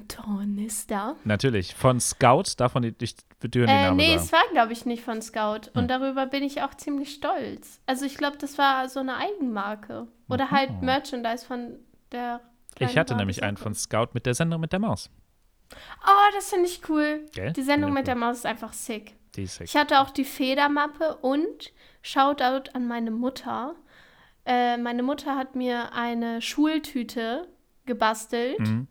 [0.08, 1.16] Tornister.
[1.24, 1.74] Natürlich.
[1.74, 4.20] Von Scout, davon die, ich dir den Äh, Namen nee, sagen.
[4.22, 5.70] es war, glaube ich, nicht von Scout.
[5.74, 5.88] Und Hm.
[5.88, 7.80] darüber bin ich auch ziemlich stolz.
[7.86, 10.06] Also ich glaube, das war so eine Eigenmarke.
[10.28, 10.50] Oder Mhm.
[10.50, 11.78] halt Merchandise von
[12.12, 12.40] der
[12.78, 15.10] Ich hatte nämlich einen von Scout mit der Sendung mit der Maus.
[16.06, 17.26] Oh, das finde ich cool.
[17.34, 17.52] Gell?
[17.52, 18.20] Die Sendung mit der cool.
[18.20, 19.14] Maus ist einfach sick.
[19.38, 19.60] Die ist.
[19.60, 21.72] Ich hatte auch die Federmappe und
[22.02, 23.74] Shoutout an meine Mutter.
[24.44, 27.48] Äh, meine Mutter hat mir eine Schultüte
[27.86, 28.58] gebastelt.
[28.60, 28.88] Mhm.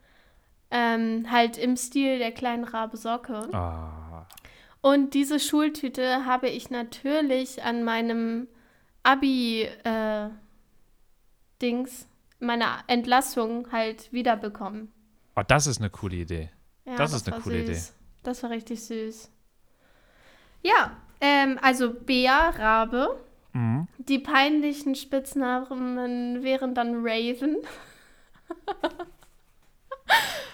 [0.70, 3.54] Ähm, halt im Stil der kleinen Rabe Socke.
[3.54, 4.26] Ah.
[4.82, 8.48] Und diese Schultüte habe ich natürlich an meinem
[9.04, 10.32] Abi-Dings,
[12.40, 14.92] meiner Entlassung halt wiederbekommen.
[15.36, 16.50] Oh, das ist eine coole Idee.
[16.86, 17.94] Ja, Das ist eine coole süß.
[18.24, 19.32] Das war richtig süß.
[20.64, 20.92] Ja,
[21.22, 23.20] ähm, also Bea, Rabe.
[23.54, 23.88] Mhm.
[23.98, 27.58] Die peinlichen Spitznamen wären dann Raven,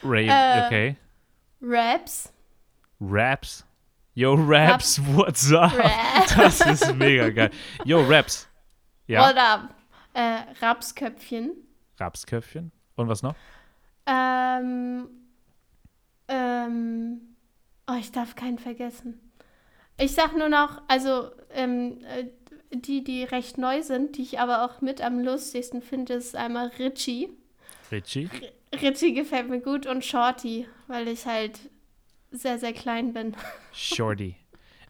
[0.03, 0.95] Ray, Äh, okay.
[1.61, 2.33] Raps,
[2.99, 3.65] Raps.
[4.15, 5.73] Yo, Raps, what's up?
[5.77, 6.35] Raps.
[6.35, 7.49] Das ist mega geil.
[7.83, 8.47] Yo, Raps.
[9.07, 9.69] Ja, oder
[10.13, 11.51] äh, Rapsköpfchen.
[11.99, 12.71] Rapsköpfchen.
[12.95, 13.35] Und was noch?
[14.05, 15.07] Ähm,
[16.27, 17.21] ähm,
[17.87, 19.19] oh, ich darf keinen vergessen.
[19.97, 22.25] Ich sag nur noch, also ähm, äh,
[22.71, 26.67] die, die recht neu sind, die ich aber auch mit am lustigsten finde, ist einmal
[26.79, 27.29] Richie.
[27.91, 28.29] Richie.
[28.81, 31.59] Richie gefällt mir gut und Shorty, weil ich halt
[32.31, 33.35] sehr, sehr klein bin.
[33.71, 34.35] Shorty.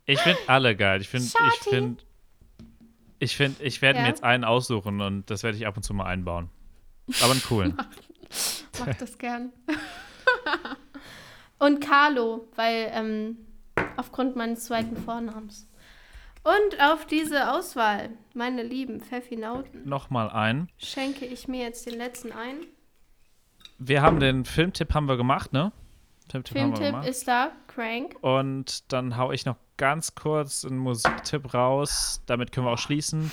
[0.05, 1.01] Ich finde alle geil.
[1.01, 2.03] Ich finde, ich finde,
[3.19, 4.03] ich finde, ich werde Ja.
[4.03, 6.49] mir jetzt einen aussuchen und das werde ich ab und zu mal einbauen.
[7.21, 7.77] Aber einen coolen.
[8.79, 9.51] Mach das gern.
[11.59, 13.37] und Carlo, weil ähm,
[13.97, 15.69] aufgrund meines zweiten Vornamens.
[16.43, 20.69] Und auf diese Auswahl, meine lieben Pfeffinauten, Nochmal ein.
[20.77, 22.57] schenke ich mir jetzt den letzten ein.
[23.77, 25.71] Wir haben den Filmtipp haben wir gemacht, ne?
[26.29, 28.15] Filmtipp, Filmtipp ist da, Crank.
[28.21, 32.21] Und dann hau ich noch ganz kurz einen Musiktipp raus.
[32.25, 33.31] Damit können wir auch schließen.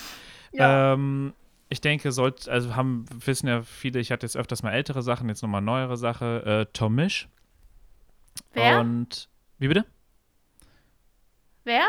[0.53, 0.95] Ja.
[0.95, 1.33] Ähm,
[1.69, 5.29] ich denke, sollt, also haben, wissen ja viele, ich hatte jetzt öfters mal ältere Sachen,
[5.29, 6.67] jetzt nochmal neuere Sache.
[6.69, 7.29] Äh, Tom Misch.
[8.53, 8.81] Wer?
[8.81, 9.85] Und, wie bitte?
[11.65, 11.87] Wer?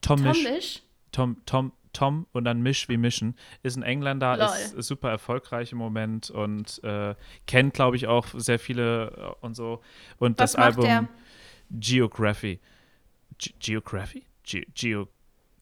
[0.00, 0.42] Tom, Misch.
[0.44, 0.82] Tomisch?
[1.12, 3.36] Tom, Tom, Tom und dann Misch wie Mischen.
[3.62, 7.14] Ist ein Engländer, ist, ist super erfolgreich im Moment und äh,
[7.46, 9.80] kennt, glaube ich, auch sehr viele äh, und so.
[10.18, 11.08] Und Was das Album der?
[11.70, 12.60] Geography.
[13.38, 14.24] Ge Geography?
[14.42, 15.08] Ge Geo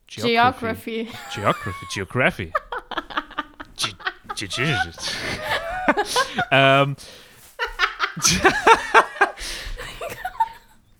[0.06, 1.08] Geography.
[1.32, 2.52] Geography, Geography.
[3.76, 3.92] Ge
[4.34, 4.76] Ge Ge
[6.50, 6.96] ähm,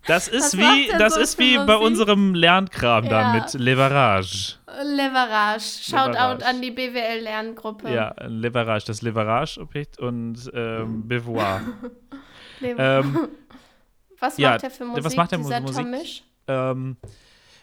[0.07, 3.41] das ist Was wie, der das so ist wie bei unserem Lernkram da Ja.
[3.41, 4.55] mit Leverage.
[4.83, 5.83] Leverage.
[5.83, 6.47] Shoutout Leverage.
[6.47, 7.93] an die BWL-Lerngruppe.
[7.93, 11.61] Ja, Leverage, das Leverage-Objekt und ähm, Beauvoir.
[12.65, 13.29] Ähm,
[14.21, 16.23] Was Ja, macht er für Musik, was macht er dieser Musik?
[16.47, 16.97] Ähm,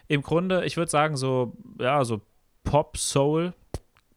[0.08, 2.20] Im Grunde, ich würde sagen, so, ja, so
[2.64, 3.54] Pop, Soul,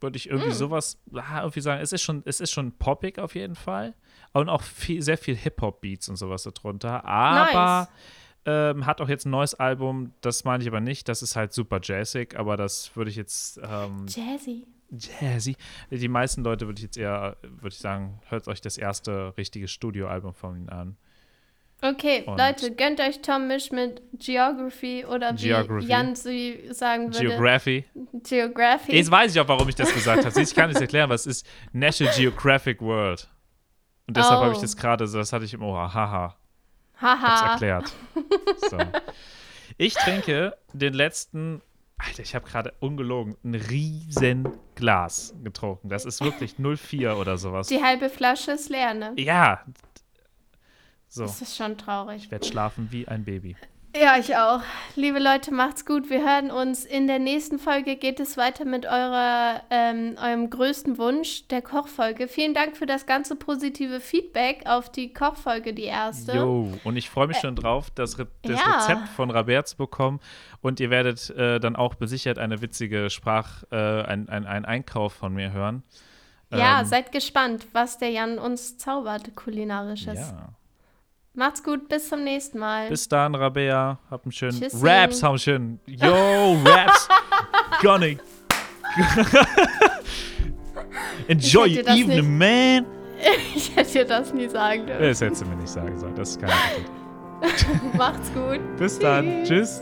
[0.01, 1.81] würde ich irgendwie sowas ah, irgendwie sagen.
[1.81, 3.93] Es ist schon, es ist schon poppig auf jeden Fall.
[4.33, 7.05] Und auch viel, sehr viel Hip-Hop-Beats und sowas darunter.
[7.05, 7.87] Aber
[8.45, 11.07] ähm, hat auch jetzt ein neues Album, das meine ich aber nicht.
[11.07, 14.65] Das ist halt super jazzig, aber das würde ich jetzt ähm, Jazzy.
[14.91, 15.55] jazzy.
[15.91, 19.67] Die meisten Leute würde ich jetzt eher, würde ich sagen, hört euch das erste richtige
[19.67, 20.97] Studioalbum von ihm an.
[21.81, 25.85] Okay, Und- Leute, gönnt euch Tom Misch mit Geography oder wie Geography.
[25.87, 27.27] Jan sie sagen würde.
[27.27, 27.83] Geography.
[28.23, 28.95] Geography.
[28.95, 30.41] Jetzt weiß ich auch, warum ich das gesagt habe.
[30.41, 33.27] Ich kann es erklären, was ist National Geographic World.
[34.07, 34.43] Und deshalb Oh.
[34.43, 35.93] habe ich das gerade, so, das hatte ich im Ohr.
[35.93, 36.35] Haha,
[36.99, 37.51] hab's Haha.
[37.53, 37.91] erklärt.
[38.69, 38.77] So.
[39.77, 41.61] Ich trinke den letzten,
[41.97, 45.89] Alter, ich habe gerade ungelogen, ein riesen Glas getrunken.
[45.89, 47.67] Das ist wirklich 04 oder sowas.
[47.67, 49.13] Die halbe Flasche ist leer, ne?
[49.17, 49.63] Ja.
[51.09, 52.23] So, Das ist schon traurig.
[52.25, 53.55] ich werde schlafen wie ein Baby.
[53.95, 54.61] Ja, ich auch.
[54.95, 56.09] Liebe Leute, macht's gut.
[56.09, 56.83] Wir hören uns.
[56.83, 62.27] In der nächsten Folge geht es weiter mit eurer, ähm, eurem größten Wunsch, der Kochfolge.
[62.27, 66.35] Vielen Dank für das ganze positive Feedback auf die Kochfolge, die erste.
[66.35, 68.77] Jo, und ich freue mich schon drauf, das, Re das ja.
[68.77, 70.19] Rezept von Rabert zu bekommen.
[70.61, 75.13] Und ihr werdet äh, dann auch besichert eine witzige Sprach-, äh, ein, ein, ein Einkauf
[75.13, 75.83] von mir hören.
[76.51, 80.17] Ja, Ähm, seid gespannt, was der Jan uns zaubert, kulinarisches.
[80.17, 80.49] ja.
[81.35, 82.89] Macht's gut, bis zum nächsten Mal.
[82.89, 83.97] Bis dann, Rabea.
[84.11, 84.77] Habt einen schönen Tschüssi.
[84.85, 85.79] Raps, haben einen schönen.
[85.87, 87.09] Yo, Raps.
[87.81, 88.05] Gonna.
[91.27, 92.85] Enjoy your evening, man.
[93.55, 95.01] ich hätte dir das nie sagen dürfen.
[95.01, 96.15] Das hättest du mir nicht sagen sollen.
[96.15, 96.51] Das ist kein.
[97.97, 98.59] Macht's gut.
[98.77, 99.43] Bis dann.
[99.43, 99.81] Tschüss.